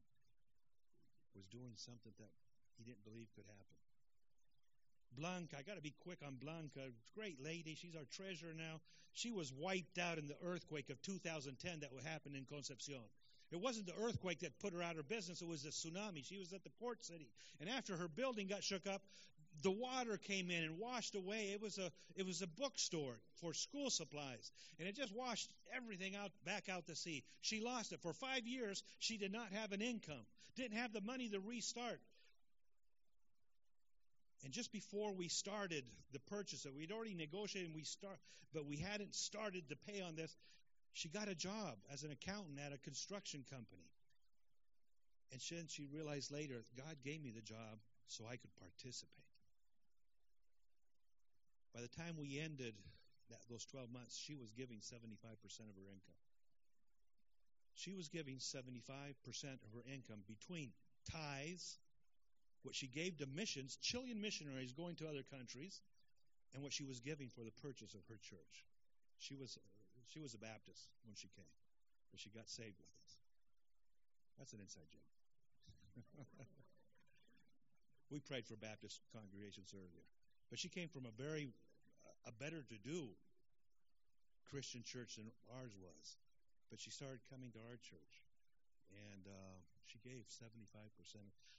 [1.33, 2.35] was doing something that
[2.77, 3.79] he didn't believe could happen.
[5.17, 6.81] Blanca, I got to be quick on Blanca.
[7.15, 7.75] Great lady.
[7.75, 8.81] She's our treasurer now.
[9.13, 13.03] She was wiped out in the earthquake of 2010 that happened in Concepcion.
[13.51, 16.25] It wasn't the earthquake that put her out of business, it was the tsunami.
[16.25, 17.31] She was at the port city.
[17.61, 19.03] And after her building got shook up,
[19.63, 21.51] the water came in and washed away.
[21.53, 26.15] It was a it was a bookstore for school supplies, and it just washed everything
[26.15, 27.25] out back out to sea.
[27.41, 28.85] She lost it for five years.
[28.99, 32.01] She did not have an income, didn't have the money to restart.
[34.45, 38.19] And just before we started the purchase, that we'd already negotiated, and we start,
[38.55, 40.35] but we hadn't started to pay on this.
[40.93, 43.91] She got a job as an accountant at a construction company.
[45.33, 49.13] And then she realized later, God gave me the job so I could participate.
[51.75, 52.75] By the time we ended
[53.31, 55.05] that, those 12 months, she was giving 75%
[55.69, 56.19] of her income.
[57.75, 58.65] She was giving 75%
[59.63, 60.73] of her income between
[61.13, 61.79] tithes,
[62.63, 65.81] what she gave to missions, Chilean missionaries going to other countries,
[66.55, 68.65] and what she was giving for the purchase of her church.
[69.19, 69.59] She was
[70.09, 71.53] she was a Baptist when she came,
[72.11, 73.13] but she got saved with us.
[74.39, 75.13] That's an inside joke.
[78.11, 80.07] we prayed for Baptist congregations earlier,
[80.51, 81.49] but she came from a very
[82.27, 83.09] a better to do
[84.51, 85.31] Christian church than
[85.61, 86.17] ours was.
[86.71, 88.15] But she started coming to our church,
[88.93, 89.57] and uh,
[89.89, 90.53] she gave 75%.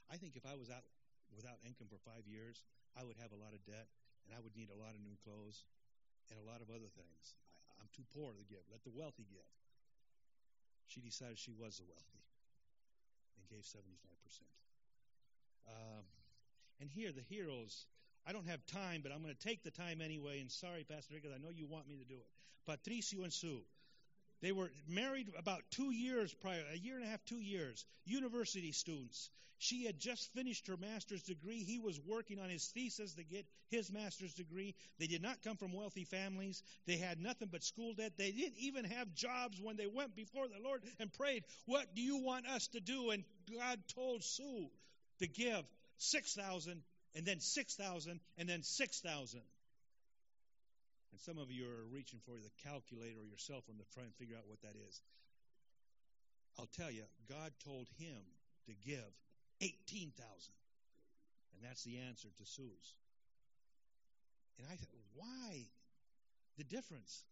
[0.09, 0.86] I think if I was out
[1.34, 2.63] without income for five years,
[2.97, 3.89] I would have a lot of debt,
[4.25, 5.65] and I would need a lot of new clothes
[6.30, 7.38] and a lot of other things.
[7.69, 8.61] I, I'm too poor to give.
[8.69, 9.49] Let the wealthy give.
[10.89, 12.25] She decided she was the wealthy
[13.38, 13.86] and gave 75%.
[15.69, 16.05] Um,
[16.82, 17.86] and here, the heroes
[18.27, 20.39] I don't have time, but I'm going to take the time anyway.
[20.39, 22.30] And sorry, Pastor, because I know you want me to do it.
[22.65, 23.61] Patricio and Sue.
[24.41, 28.71] They were married about two years prior, a year and a half, two years, university
[28.71, 29.29] students.
[29.57, 31.63] She had just finished her master's degree.
[31.65, 34.73] He was working on his thesis to get his master's degree.
[34.99, 36.63] They did not come from wealthy families.
[36.85, 38.13] They had nothing but school debt.
[38.17, 42.01] They didn't even have jobs when they went before the Lord and prayed, What do
[42.01, 43.09] you want us to do?
[43.09, 44.69] And God told Sue
[45.19, 45.65] to give
[45.97, 46.81] 6000
[47.15, 49.41] and then 6,000, and then 6,000.
[51.12, 54.03] And some of you are reaching for the calculator or your cell phone to try
[54.03, 55.01] and figure out what that is.
[56.57, 58.22] I'll tell you, God told him
[58.68, 59.10] to give
[59.62, 60.14] 18,000.
[61.53, 62.93] And that's the answer to Sue's.
[64.57, 65.66] And I thought, why
[66.57, 67.24] the difference?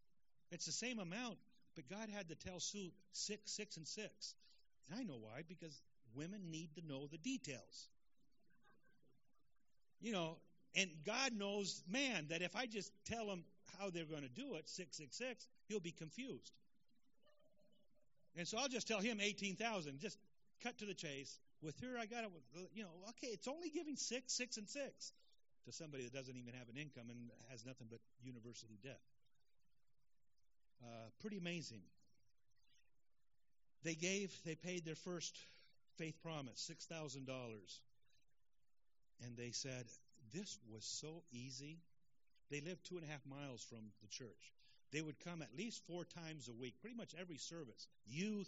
[0.51, 1.38] It's the same amount,
[1.75, 4.34] but God had to tell Sue six, six, and six.
[4.89, 5.82] And I know why, because
[6.15, 7.89] women need to know the details.
[9.99, 10.38] You know,
[10.75, 13.43] and God knows, man, that if I just tell him
[13.80, 16.51] how they're going to do it, 666, he'll be confused.
[18.36, 19.99] And so I'll just tell him 18,000.
[19.99, 20.18] Just
[20.63, 21.38] cut to the chase.
[21.61, 22.30] With her, I got it.
[22.76, 25.11] You know, okay, it's only giving six, six, and six
[25.65, 28.99] to somebody that doesn't even have an income and has nothing but university debt.
[30.84, 31.82] Uh, pretty amazing.
[33.84, 35.36] They gave, they paid their first
[35.97, 37.82] faith promise, six thousand dollars
[39.26, 39.86] and they said,
[40.34, 41.78] This was so easy.
[42.49, 44.53] They lived two and a half miles from the church.
[44.91, 48.47] They would come at least four times a week, pretty much every service youth,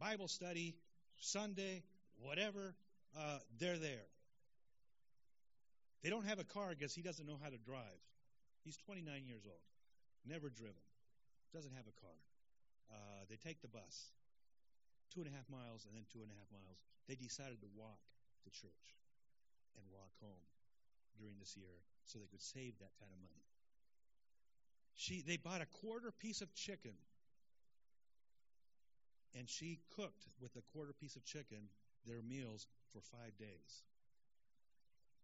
[0.00, 0.74] Bible study,
[1.20, 1.82] Sunday,
[2.20, 2.74] whatever,
[3.16, 4.06] uh, they're there.
[6.02, 8.02] They don't have a car because he doesn't know how to drive.
[8.64, 9.62] He's 29 years old,
[10.26, 10.82] never driven,
[11.54, 12.18] doesn't have a car.
[12.90, 14.10] Uh, they take the bus,
[15.14, 16.78] two and a half miles and then two and a half miles.
[17.06, 18.02] They decided to walk
[18.44, 18.98] to church
[19.78, 20.46] and walk home
[21.18, 23.44] during this year so they could save that kind of money.
[24.94, 26.94] She, they bought a quarter piece of chicken
[29.38, 31.68] and she cooked with a quarter piece of chicken
[32.06, 33.82] their meals for five days.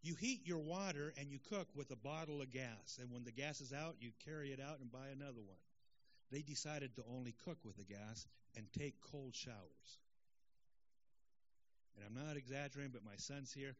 [0.03, 3.30] You heat your water and you cook with a bottle of gas, and when the
[3.30, 5.59] gas is out, you carry it out and buy another one.
[6.30, 8.26] They decided to only cook with the gas
[8.57, 9.99] and take cold showers.
[11.97, 13.76] And I'm not exaggerating, but my son's here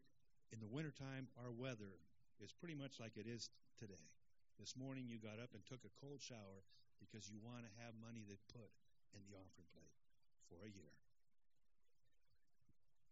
[0.53, 1.97] in the wintertime, our weather
[2.45, 3.49] is pretty much like it is
[3.81, 4.07] today.
[4.61, 6.63] This morning you got up and took a cold shower.
[7.03, 8.71] because you want to have money to put
[9.11, 9.91] in the offering plate
[10.47, 10.95] for a year.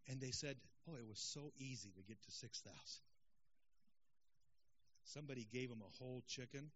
[0.06, 0.54] And they said,
[0.86, 2.70] Oh, it was so easy to get to 6,000.
[5.04, 6.70] Somebody gave them a whole chicken.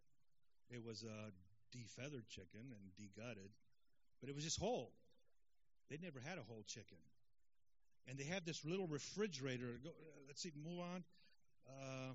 [0.70, 1.30] It was a
[1.70, 3.50] defeathered chicken and degutted,
[4.20, 4.90] but it was just whole.
[5.88, 6.98] They'd never had a whole chicken.
[8.08, 9.78] And they have this little refrigerator.
[9.82, 9.92] Go, uh,
[10.26, 11.04] let's see, move on.
[11.66, 12.12] Uh,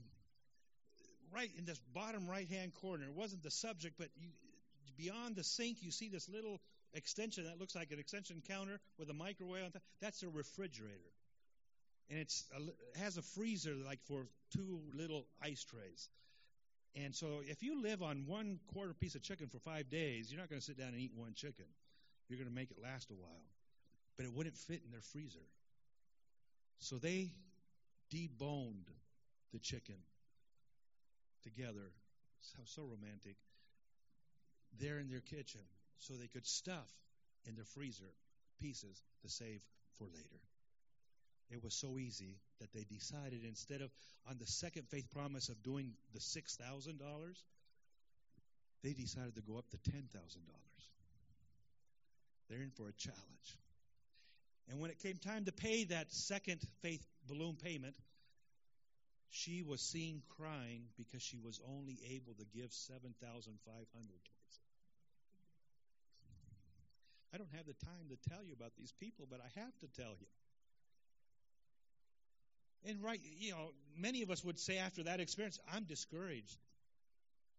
[1.33, 3.05] right in this bottom right hand corner.
[3.05, 4.29] It wasn't the subject, but you,
[4.97, 6.59] beyond the sink, you see this little
[6.93, 9.81] extension that looks like an extension counter with a microwave on top.
[10.01, 11.13] That's a refrigerator.
[12.09, 12.33] And it
[12.97, 14.25] has a freezer like for
[14.55, 16.09] two little ice trays.
[16.95, 20.39] And so if you live on one quarter piece of chicken for five days, you're
[20.39, 21.65] not going to sit down and eat one chicken.
[22.27, 23.45] You're going to make it last a while.
[24.17, 25.45] But it wouldn't fit in their freezer.
[26.80, 27.32] So they
[28.13, 28.88] deboned
[29.51, 29.97] the chicken
[31.43, 31.91] together.
[32.41, 33.36] So, so romantic.
[34.80, 35.61] There in their kitchen
[35.99, 36.88] so they could stuff
[37.45, 38.13] in the freezer
[38.61, 39.61] pieces to save
[39.97, 40.39] for later.
[41.51, 43.89] It was so easy that they decided instead of
[44.30, 46.61] on the second faith promise of doing the $6,000,
[48.84, 50.03] they decided to go up to $10,000.
[52.49, 53.57] They're in for a challenge.
[54.70, 57.95] And when it came time to pay that second faith balloon payment,
[59.32, 64.70] she was seen crying because she was only able to give 7500 towards it.
[67.34, 69.88] I don't have the time to tell you about these people, but I have to
[70.01, 70.28] tell you.
[72.86, 76.57] And right, you know, many of us would say after that experience, I'm discouraged.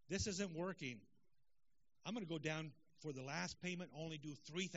[0.09, 0.99] This isn't working.
[2.07, 4.71] I'm going to go down for the last payment, only do $3,000.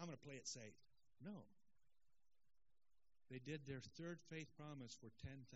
[0.00, 0.74] I'm going to play it safe.
[1.24, 1.48] No.
[3.32, 5.48] They did their third faith promise for $10,000.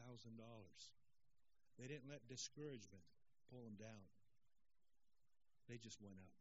[1.78, 3.04] They didn't let discouragement
[3.52, 4.08] pull them down.
[5.68, 6.38] They just went up.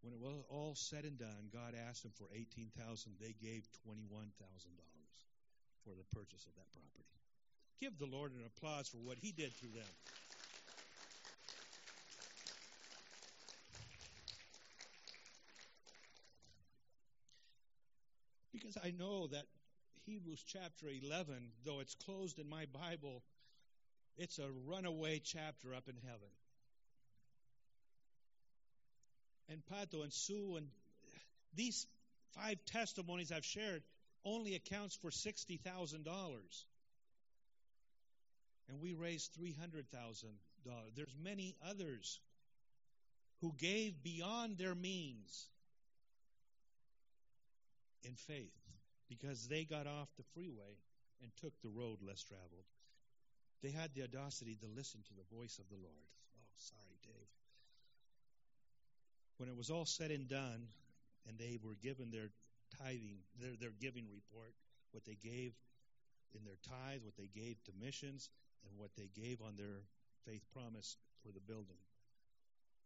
[0.00, 2.72] When it was all said and done, God asked them for 18,000.
[3.20, 4.32] They gave $21,000
[5.84, 7.04] for the purchase of that property.
[7.80, 9.92] Give the Lord an applause for what he did through them.
[18.58, 19.44] Because I know that
[20.06, 23.22] Hebrews chapter 11, though it's closed in my Bible,
[24.16, 26.28] it's a runaway chapter up in heaven.
[29.50, 30.66] And Pato and Sue and
[31.54, 31.86] these
[32.34, 33.82] five testimonies I've shared
[34.24, 36.04] only accounts for $60,000.
[38.68, 39.84] And we raised $300,000.
[40.96, 42.20] There's many others
[43.40, 45.48] who gave beyond their means
[48.02, 48.54] in faith
[49.08, 50.76] because they got off the freeway
[51.22, 52.66] and took the road less traveled.
[53.62, 56.08] They had the audacity to listen to the voice of the Lord.
[56.36, 57.32] Oh, sorry, Dave.
[59.38, 60.68] When it was all said and done,
[61.26, 62.30] and they were given their
[62.78, 64.54] tithing, their, their giving report,
[64.92, 65.52] what they gave
[66.34, 68.30] in their tithe, what they gave to missions,
[68.64, 69.82] and what they gave on their
[70.24, 71.78] faith promise for the building.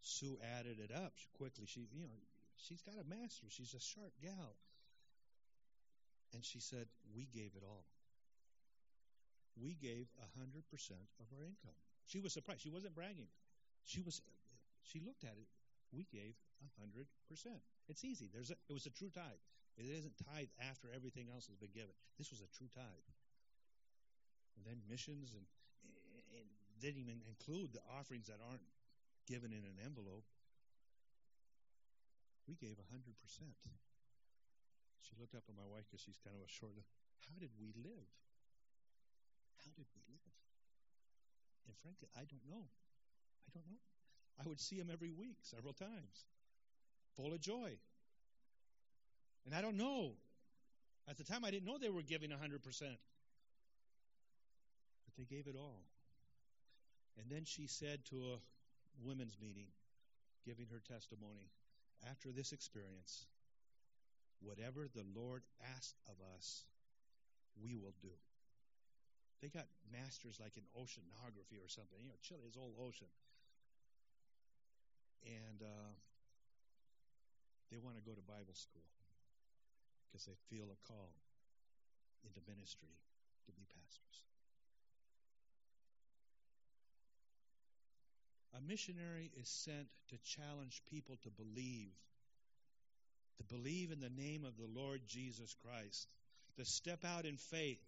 [0.01, 1.67] Sue added it up quickly.
[1.67, 2.21] She, you know,
[2.57, 3.47] she's got a master.
[3.49, 4.57] She's a sharp gal.
[6.35, 7.85] And she said, We gave it all.
[9.61, 10.65] We gave a 100%
[11.21, 11.77] of our income.
[12.07, 12.63] She was surprised.
[12.63, 13.29] She wasn't bragging.
[13.85, 14.23] She was,
[14.83, 15.49] she looked at it.
[15.93, 16.35] We gave
[16.65, 17.05] a 100%.
[17.89, 18.31] It's easy.
[18.33, 19.45] There's a, it was a true tithe.
[19.77, 21.93] It isn't tithe after everything else has been given.
[22.17, 23.09] This was a true tithe.
[24.57, 25.45] And then missions and,
[26.83, 28.67] didn't even include the offerings that aren't
[29.31, 30.27] given in an envelope.
[32.51, 33.07] We gave a 100%.
[35.03, 36.73] She looked up at my wife because she's kind of a short.
[37.27, 38.11] How did we live?
[39.63, 40.33] How did we live?
[41.67, 42.71] And frankly, I don't know.
[43.47, 43.83] I don't know.
[44.41, 46.27] I would see him every week, several times,
[47.17, 47.79] full of joy.
[49.45, 50.13] And I don't know.
[51.09, 52.39] At the time, I didn't know they were giving 100%.
[55.05, 55.83] But they gave it all.
[57.19, 58.39] And then she said to a
[59.05, 59.67] women's meeting,
[60.47, 61.51] giving her testimony,
[62.09, 63.27] after this experience,
[64.45, 65.43] whatever the Lord
[65.79, 66.65] asks of us,
[67.63, 68.15] we will do.
[69.41, 71.99] They got masters like in oceanography or something.
[72.01, 73.11] You know, Chile is all ocean.
[75.27, 75.91] And uh,
[77.71, 78.87] they want to go to Bible school
[80.07, 81.11] because they feel a call
[82.25, 82.95] into ministry
[83.47, 84.23] to be pastors.
[88.55, 91.97] A missionary is sent to challenge people to believe
[93.39, 96.09] to believe in the name of the Lord Jesus Christ,
[96.57, 97.81] to step out in faith,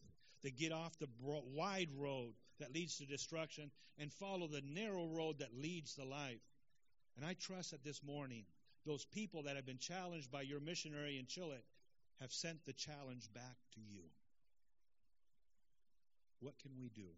[0.43, 5.07] to get off the bro- wide road that leads to destruction and follow the narrow
[5.07, 6.41] road that leads to life.
[7.17, 8.45] And I trust that this morning,
[8.87, 11.63] those people that have been challenged by your missionary in Chile
[12.21, 14.03] have sent the challenge back to you.
[16.41, 17.09] What can we do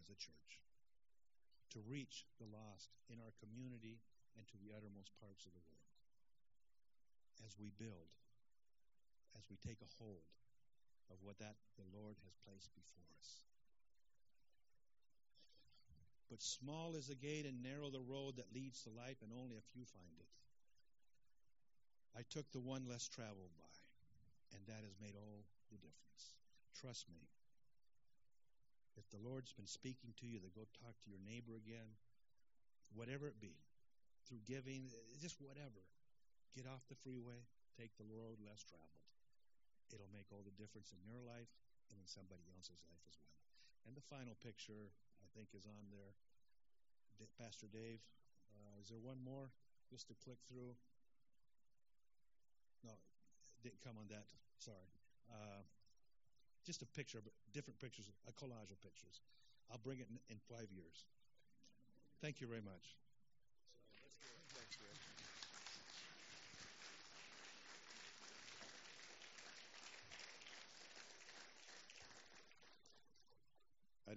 [0.00, 0.62] as a church
[1.72, 4.00] to reach the lost in our community
[4.36, 5.87] and to the uttermost parts of the world?
[7.46, 8.10] As we build,
[9.38, 10.26] as we take a hold
[11.10, 13.46] of what that the Lord has placed before us.
[16.28, 19.56] But small is the gate and narrow the road that leads to life, and only
[19.56, 20.28] a few find it.
[22.12, 23.74] I took the one less traveled by,
[24.52, 26.36] and that has made all the difference.
[26.76, 27.24] Trust me.
[28.98, 31.96] If the Lord's been speaking to you, to go talk to your neighbor again,
[32.92, 33.54] whatever it be,
[34.26, 34.90] through giving,
[35.22, 35.80] just whatever,
[36.56, 37.44] get off the freeway,
[37.76, 39.06] take the road less traveled.
[39.92, 41.48] It'll make all the difference in your life
[41.88, 43.36] and in somebody else's life as well.
[43.88, 44.92] And the final picture,
[45.24, 46.12] I think, is on there.
[47.16, 48.04] D- Pastor Dave,
[48.52, 49.48] uh, is there one more
[49.88, 50.76] just to click through?
[52.84, 52.92] No,
[53.64, 54.28] didn't come on that.
[54.60, 54.92] Sorry.
[55.32, 55.64] Uh,
[56.64, 59.24] just a picture, but different pictures, a collage of pictures.
[59.72, 61.08] I'll bring it in, in five years.
[62.20, 62.96] Thank you very much.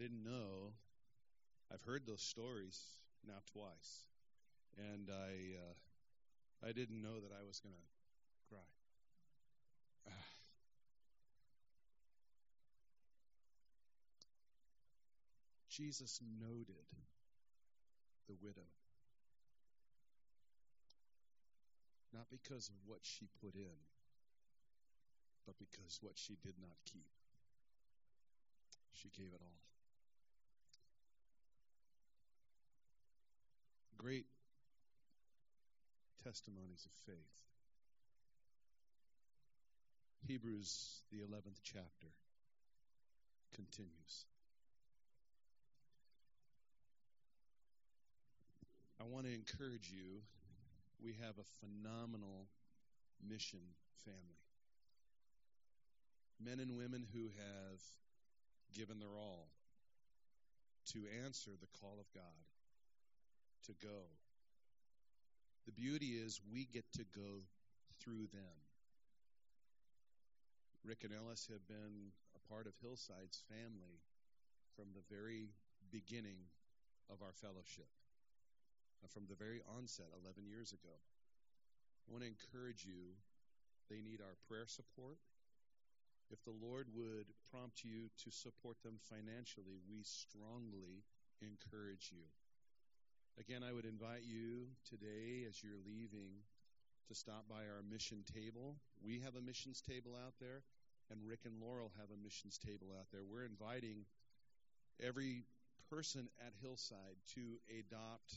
[0.01, 0.73] Didn't know.
[1.71, 2.81] I've heard those stories
[3.27, 4.07] now twice,
[4.75, 5.75] and I uh,
[6.67, 7.81] I didn't know that I was going to
[8.49, 8.65] cry.
[15.69, 16.89] Jesus noted
[18.27, 18.65] the widow.
[22.11, 23.77] Not because of what she put in,
[25.45, 27.05] but because what she did not keep.
[28.93, 29.70] She gave it all.
[34.01, 34.25] Great
[36.23, 37.37] testimonies of faith.
[40.27, 42.07] Hebrews, the 11th chapter,
[43.53, 44.25] continues.
[48.99, 50.21] I want to encourage you.
[51.03, 52.47] We have a phenomenal
[53.29, 53.59] mission
[54.03, 54.41] family.
[56.43, 57.81] Men and women who have
[58.75, 59.49] given their all
[60.93, 62.41] to answer the call of God
[63.65, 64.09] to go.
[65.65, 67.45] The beauty is we get to go
[67.99, 68.57] through them.
[70.83, 74.01] Rick and Ellis have been a part of Hillside's family
[74.75, 75.53] from the very
[75.91, 76.49] beginning
[77.11, 77.91] of our fellowship,
[79.03, 80.97] uh, from the very onset 11 years ago.
[82.07, 83.13] I want to encourage you,
[83.89, 85.21] they need our prayer support.
[86.31, 91.05] If the Lord would prompt you to support them financially, we strongly
[91.43, 92.25] encourage you.
[93.39, 96.43] Again, I would invite you today as you're leaving
[97.07, 98.75] to stop by our mission table.
[99.03, 100.63] We have a missions table out there,
[101.09, 103.21] and Rick and Laurel have a missions table out there.
[103.23, 104.05] We're inviting
[105.01, 105.43] every
[105.89, 108.35] person at Hillside to adopt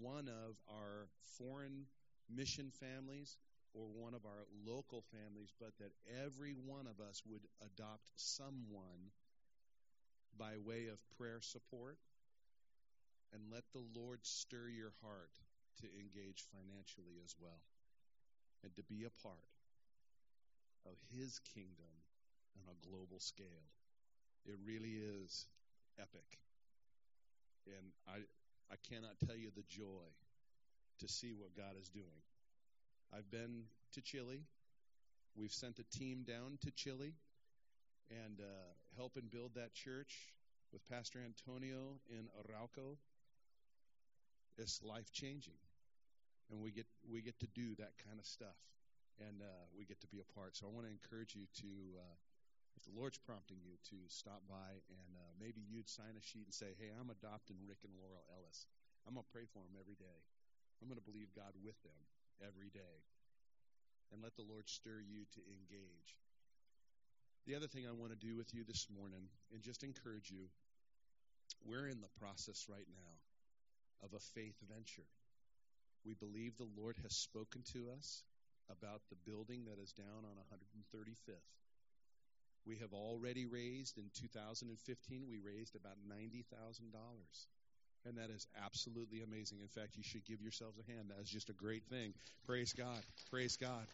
[0.00, 1.84] one of our foreign
[2.34, 3.36] mission families
[3.74, 5.92] or one of our local families, but that
[6.24, 9.12] every one of us would adopt someone
[10.38, 11.98] by way of prayer support
[13.32, 15.32] and let the Lord stir your heart
[15.80, 17.64] to engage financially as well
[18.62, 19.56] and to be a part
[20.86, 21.92] of His kingdom
[22.56, 23.66] on a global scale.
[24.44, 25.46] It really is
[25.98, 26.38] epic.
[27.66, 28.24] And I,
[28.70, 30.10] I cannot tell you the joy
[30.98, 32.22] to see what God is doing.
[33.14, 34.42] I've been to Chile.
[35.36, 37.14] We've sent a team down to Chile
[38.10, 40.34] and uh, helping build that church
[40.72, 42.96] with Pastor Antonio in Arauco.
[44.58, 45.56] It's life changing,
[46.52, 48.60] and we get we get to do that kind of stuff,
[49.16, 50.56] and uh, we get to be a part.
[50.56, 52.16] So I want to encourage you to, uh,
[52.76, 56.44] if the Lord's prompting you, to stop by and uh, maybe you'd sign a sheet
[56.44, 58.68] and say, "Hey, I'm adopting Rick and Laurel Ellis.
[59.08, 60.20] I'm gonna pray for them every day.
[60.84, 61.96] I'm gonna believe God with them
[62.44, 63.00] every day,
[64.12, 66.20] and let the Lord stir you to engage."
[67.48, 70.46] The other thing I want to do with you this morning, and just encourage you,
[71.64, 73.12] we're in the process right now
[74.02, 75.08] of a faith venture.
[76.04, 78.22] We believe the Lord has spoken to us
[78.70, 81.34] about the building that is down on 135th.
[82.66, 86.46] We have already raised in 2015, we raised about $90,000.
[88.04, 89.58] And that is absolutely amazing.
[89.62, 91.10] In fact, you should give yourselves a hand.
[91.10, 92.14] That is just a great thing.
[92.46, 93.00] Praise God.
[93.30, 93.86] Praise God.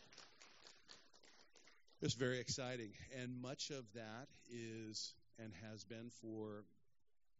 [2.01, 2.91] It's very exciting.
[3.21, 6.65] And much of that is and has been for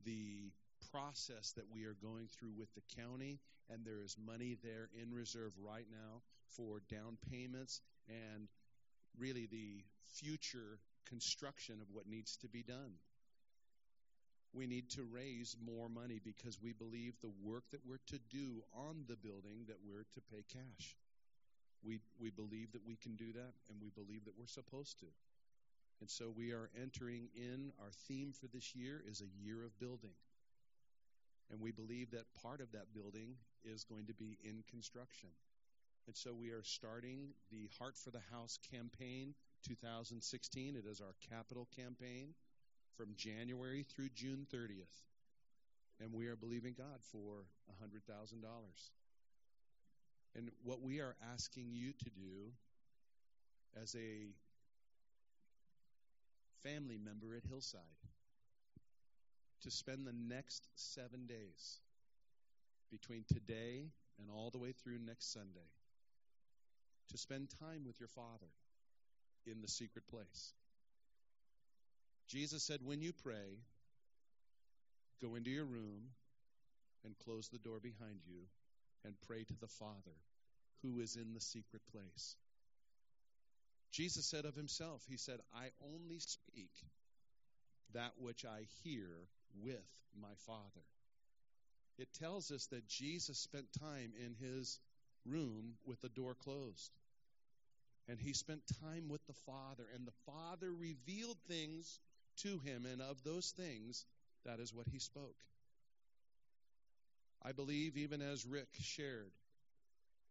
[0.05, 0.51] the
[0.93, 3.39] process that we are going through with the county,
[3.71, 6.23] and there is money there in reserve right now
[6.57, 8.49] for down payments and
[9.19, 9.83] really the
[10.15, 10.79] future
[11.09, 12.93] construction of what needs to be done.
[14.55, 18.63] We need to raise more money because we believe the work that we're to do
[18.75, 20.97] on the building that we're to pay cash.
[21.85, 25.07] We we believe that we can do that and we believe that we're supposed to.
[26.01, 29.79] And so we are entering in our theme for this year is a year of
[29.79, 30.15] building.
[31.51, 35.31] And we believe that part of that building is going to be in construction.
[36.07, 39.35] And so we are starting the Heart for the House campaign
[39.67, 40.77] 2016.
[40.77, 42.35] It is our capital campaign
[42.97, 45.05] from January through June 30th.
[46.01, 47.45] And we are believing God for
[47.83, 48.33] $100,000.
[50.37, 52.53] And what we are asking you to do
[53.83, 54.29] as a
[56.63, 57.83] family member at Hillside
[59.63, 61.81] to spend the next seven days
[62.91, 65.69] between today and all the way through next Sunday
[67.11, 68.53] to spend time with your Father
[69.47, 70.53] in the secret place.
[72.29, 73.59] Jesus said, When you pray,
[75.23, 76.11] go into your room
[77.05, 78.43] and close the door behind you
[79.05, 80.17] and pray to the Father
[80.83, 82.37] who is in the secret place.
[83.91, 86.71] Jesus said of himself, He said, I only speak
[87.95, 89.07] that which I hear
[89.63, 89.87] with
[90.21, 90.85] my Father.
[91.99, 94.79] It tells us that Jesus spent time in his
[95.25, 96.93] room with the door closed.
[98.09, 102.01] And he spent time with the Father, and the Father revealed things
[102.39, 104.07] to him, and of those things,
[104.47, 105.37] that is what he spoke.
[107.43, 109.33] I believe, even as Rick shared,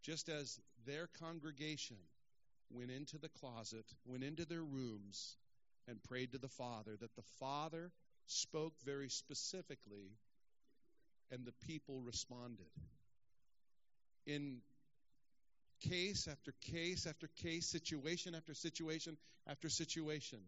[0.01, 1.97] just as their congregation
[2.71, 5.35] went into the closet, went into their rooms,
[5.87, 7.91] and prayed to the Father, that the Father
[8.27, 10.11] spoke very specifically,
[11.31, 12.67] and the people responded.
[14.25, 14.57] In
[15.89, 19.17] case after case after case, situation after situation
[19.47, 20.39] after situation,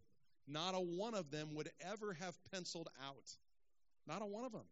[0.48, 3.36] not a one of them would ever have penciled out.
[4.08, 4.66] Not a one of them.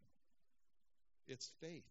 [1.28, 1.84] It's faith.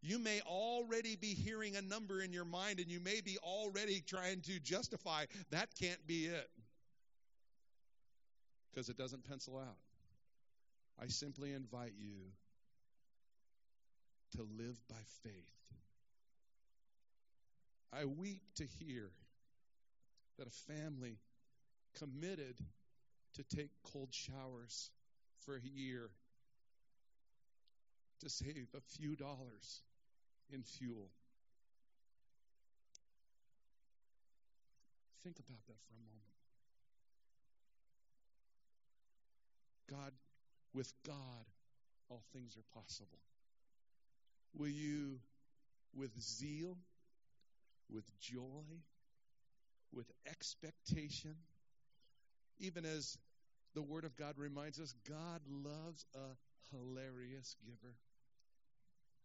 [0.00, 4.00] You may already be hearing a number in your mind and you may be already
[4.06, 6.48] trying to justify that can't be it
[8.70, 9.76] because it doesn't pencil out.
[11.00, 12.32] I simply invite you
[14.36, 15.54] to live by faith.
[17.92, 19.10] I weep to hear
[20.38, 21.18] that a family
[21.98, 22.58] committed
[23.34, 24.90] to take cold showers
[25.44, 26.10] for a year
[28.20, 29.82] to save a few dollars
[30.52, 31.08] in fuel.
[35.22, 36.37] Think about that for a moment.
[39.90, 40.12] God,
[40.74, 41.44] with God,
[42.08, 43.18] all things are possible.
[44.56, 45.18] Will you,
[45.94, 46.76] with zeal,
[47.90, 48.64] with joy,
[49.92, 51.34] with expectation,
[52.58, 53.16] even as
[53.74, 57.94] the Word of God reminds us, God loves a hilarious giver.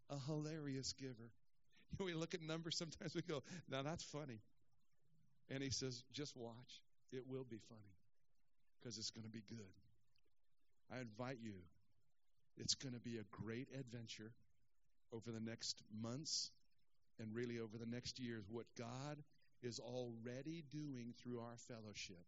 [0.09, 1.31] A hilarious giver.
[2.03, 4.39] We look at numbers sometimes we go, now that's funny.
[5.51, 6.81] And he says, just watch.
[7.11, 7.93] It will be funny
[8.79, 9.73] because it's going to be good.
[10.93, 11.53] I invite you.
[12.57, 14.31] It's going to be a great adventure
[15.11, 16.51] over the next months
[17.19, 18.43] and really over the next years.
[18.49, 19.23] What God
[19.63, 22.25] is already doing through our fellowship,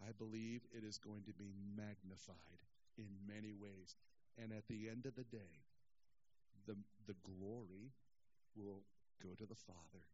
[0.00, 2.62] I believe it is going to be magnified
[2.98, 3.96] in many ways.
[4.40, 5.62] And at the end of the day,
[6.66, 6.76] the,
[7.06, 7.90] the glory
[8.54, 8.82] will
[9.22, 10.04] go to the Father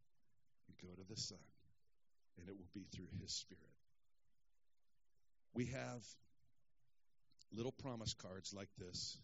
[0.67, 1.37] and go to the Son,
[2.39, 3.61] and it will be through His Spirit.
[5.53, 6.03] We have
[7.51, 9.17] little promise cards like this.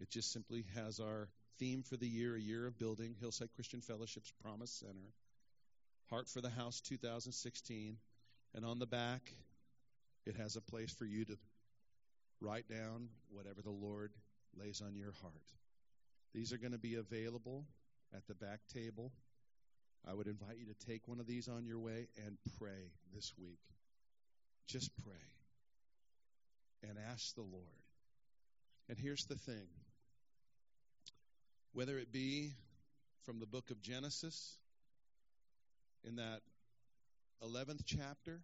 [0.00, 1.28] It just simply has our
[1.58, 5.12] theme for the year, a year of building, Hillside Christian Fellowship's Promise Center,
[6.10, 7.96] Heart for the House 2016,
[8.54, 9.32] and on the back,
[10.26, 11.36] it has a place for you to
[12.40, 14.12] write down whatever the Lord
[14.58, 15.32] lays on your heart.
[16.34, 17.64] These are going to be available
[18.14, 19.12] at the back table.
[20.06, 23.32] I would invite you to take one of these on your way and pray this
[23.38, 23.60] week.
[24.66, 25.14] Just pray
[26.88, 27.82] and ask the Lord.
[28.88, 29.66] And here's the thing
[31.72, 32.52] whether it be
[33.24, 34.58] from the book of Genesis
[36.06, 36.40] in that
[37.42, 38.40] 11th chapter,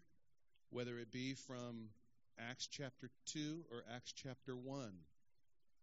[0.71, 1.91] whether it be from
[2.39, 4.91] Acts chapter 2 or Acts chapter 1,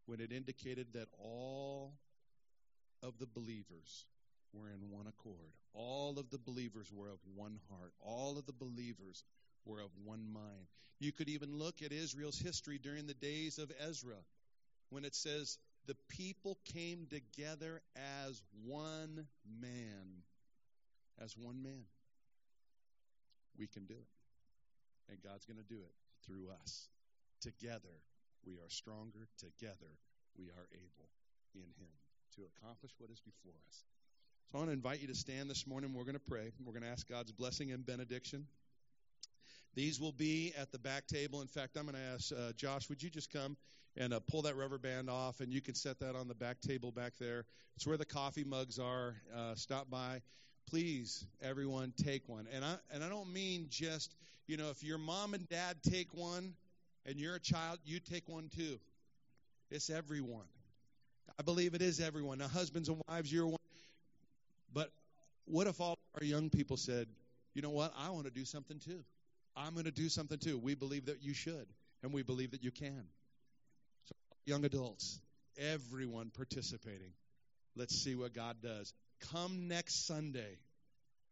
[0.07, 1.93] when it indicated that all
[3.03, 4.05] of the believers
[4.53, 5.53] were in one accord.
[5.73, 7.93] All of the believers were of one heart.
[8.01, 9.23] All of the believers
[9.67, 10.67] were of one mind.
[10.99, 14.17] You could even look at Israel's history during the days of Ezra
[14.89, 17.81] when it says, the people came together
[18.25, 19.27] as one
[19.61, 20.23] man.
[21.21, 21.85] As one man.
[23.57, 25.11] We can do it.
[25.11, 25.93] And God's going to do it
[26.25, 26.89] through us.
[27.41, 27.95] Together,
[28.45, 29.27] we are stronger.
[29.37, 29.91] Together,
[30.37, 31.09] we are able
[31.55, 31.93] in Him
[32.35, 33.83] to accomplish what is before us.
[34.51, 35.93] So I want to invite you to stand this morning.
[35.93, 36.51] We're going to pray.
[36.63, 38.45] We're going to ask God's blessing and benediction.
[39.77, 41.39] These will be at the back table.
[41.41, 43.55] In fact, I'm going to ask uh, Josh, would you just come
[43.95, 46.59] and uh, pull that rubber band off, and you can set that on the back
[46.61, 47.45] table back there.
[47.75, 49.13] It's where the coffee mugs are.
[49.35, 50.23] Uh, stop by.
[50.67, 52.47] Please, everyone, take one.
[52.51, 54.15] And I and I don't mean just
[54.47, 56.55] you know if your mom and dad take one,
[57.05, 58.79] and you're a child, you take one too.
[59.69, 60.47] It's everyone.
[61.39, 62.39] I believe it is everyone.
[62.39, 63.57] Now, husbands and wives, you're one.
[64.73, 64.89] But
[65.45, 67.05] what if all our young people said,
[67.53, 67.93] you know what?
[67.95, 69.03] I want to do something too.
[69.57, 70.57] I'm going to do something too.
[70.57, 71.67] We believe that you should,
[72.03, 73.03] and we believe that you can.
[74.05, 74.15] So,
[74.45, 75.19] young adults,
[75.57, 77.11] everyone participating.
[77.75, 78.93] Let's see what God does.
[79.31, 80.57] Come next Sunday.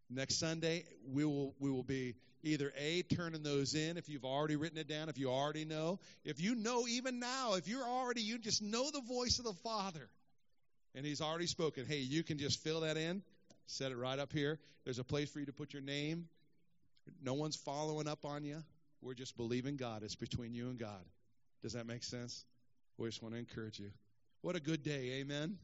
[0.10, 4.56] Next Sunday, we will we will be either a turning those in if you've already
[4.56, 8.22] written it down, if you already know, if you know even now, if you're already
[8.22, 10.10] you just know the voice of the Father,
[10.94, 11.86] and He's already spoken.
[11.88, 13.24] Hey, you can just fill that in,
[13.66, 14.60] set it right up here.
[14.84, 16.28] There's a place for you to put your name.
[17.22, 18.64] No one's following up on you.
[19.02, 20.04] We're just believing God.
[20.04, 21.04] It's between you and God.
[21.62, 22.46] Does that make sense?
[22.98, 23.92] We just want to encourage you.
[24.42, 25.20] What a good day.
[25.20, 25.58] Amen.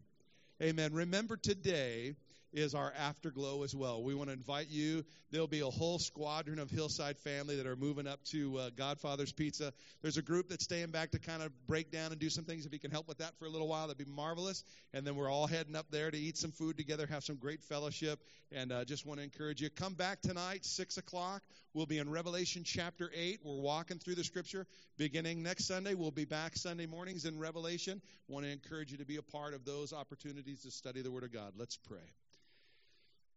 [0.61, 0.93] Amen.
[0.93, 2.15] Remember today
[2.53, 4.03] is our afterglow as well.
[4.03, 5.05] We want to invite you.
[5.31, 9.31] There'll be a whole squadron of Hillside family that are moving up to uh, Godfather's
[9.31, 9.73] Pizza.
[10.01, 12.65] There's a group that's staying back to kind of break down and do some things.
[12.65, 14.63] If you can help with that for a little while, that'd be marvelous.
[14.93, 17.63] And then we're all heading up there to eat some food together, have some great
[17.63, 18.19] fellowship,
[18.51, 19.69] and uh, just want to encourage you.
[19.69, 21.41] Come back tonight, 6 o'clock.
[21.73, 23.39] We'll be in Revelation chapter 8.
[23.43, 24.67] We're walking through the scripture.
[24.97, 28.01] Beginning next Sunday, we'll be back Sunday mornings in Revelation.
[28.27, 31.23] Want to encourage you to be a part of those opportunities to study the Word
[31.23, 31.53] of God.
[31.57, 32.20] Let's pray.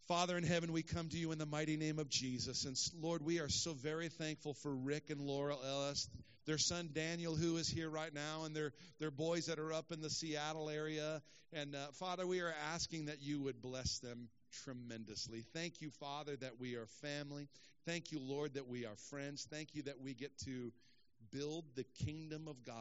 [0.09, 2.67] Father in heaven, we come to you in the mighty name of Jesus.
[2.67, 6.11] And Lord, we are so very thankful for Rick and Laurel Ellis,
[6.45, 9.93] their son Daniel, who is here right now, and their, their boys that are up
[9.93, 11.23] in the Seattle area.
[11.55, 14.29] And uh, Father, we are asking that you would bless them
[14.65, 15.43] tremendously.
[15.55, 17.49] Thank you, Father, that we are family.
[17.87, 19.47] Thank you, Lord, that we are friends.
[19.49, 20.71] Thank you that we get to
[21.33, 22.75] build the kingdom of God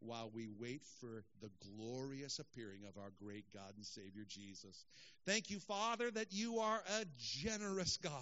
[0.00, 4.84] while we wait for the glorious appearing of our great God and Savior Jesus.
[5.26, 8.12] Thank you, Father, that you are a generous God.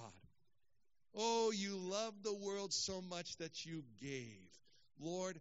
[1.15, 4.49] Oh, you love the world so much that you gave.
[5.01, 5.41] Lord,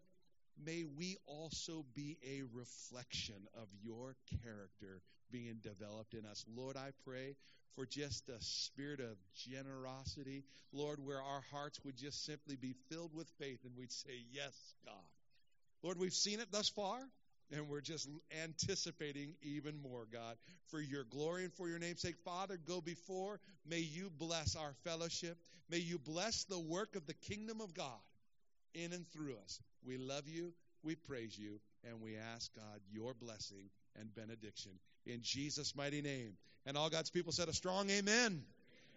[0.63, 5.01] may we also be a reflection of your character
[5.31, 6.45] being developed in us.
[6.55, 7.35] Lord, I pray
[7.75, 10.43] for just a spirit of generosity.
[10.71, 14.55] Lord, where our hearts would just simply be filled with faith and we'd say, Yes,
[14.85, 14.93] God.
[15.83, 16.99] Lord, we've seen it thus far,
[17.51, 18.09] and we're just
[18.43, 20.35] anticipating even more, God,
[20.67, 22.17] for your glory and for your name's sake.
[22.25, 23.39] Father, go before.
[23.65, 25.37] May you bless our fellowship.
[25.69, 27.99] May you bless the work of the kingdom of God
[28.73, 29.59] in and through us.
[29.85, 34.71] We love you, we praise you, and we ask, God, your blessing and benediction
[35.05, 36.33] in Jesus' mighty name.
[36.65, 38.43] And all God's people said a strong amen.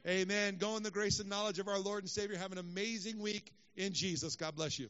[0.07, 0.57] Amen.
[0.57, 2.37] Go in the grace and knowledge of our Lord and Savior.
[2.37, 4.37] Have an amazing week in Jesus.
[4.37, 4.89] God bless you.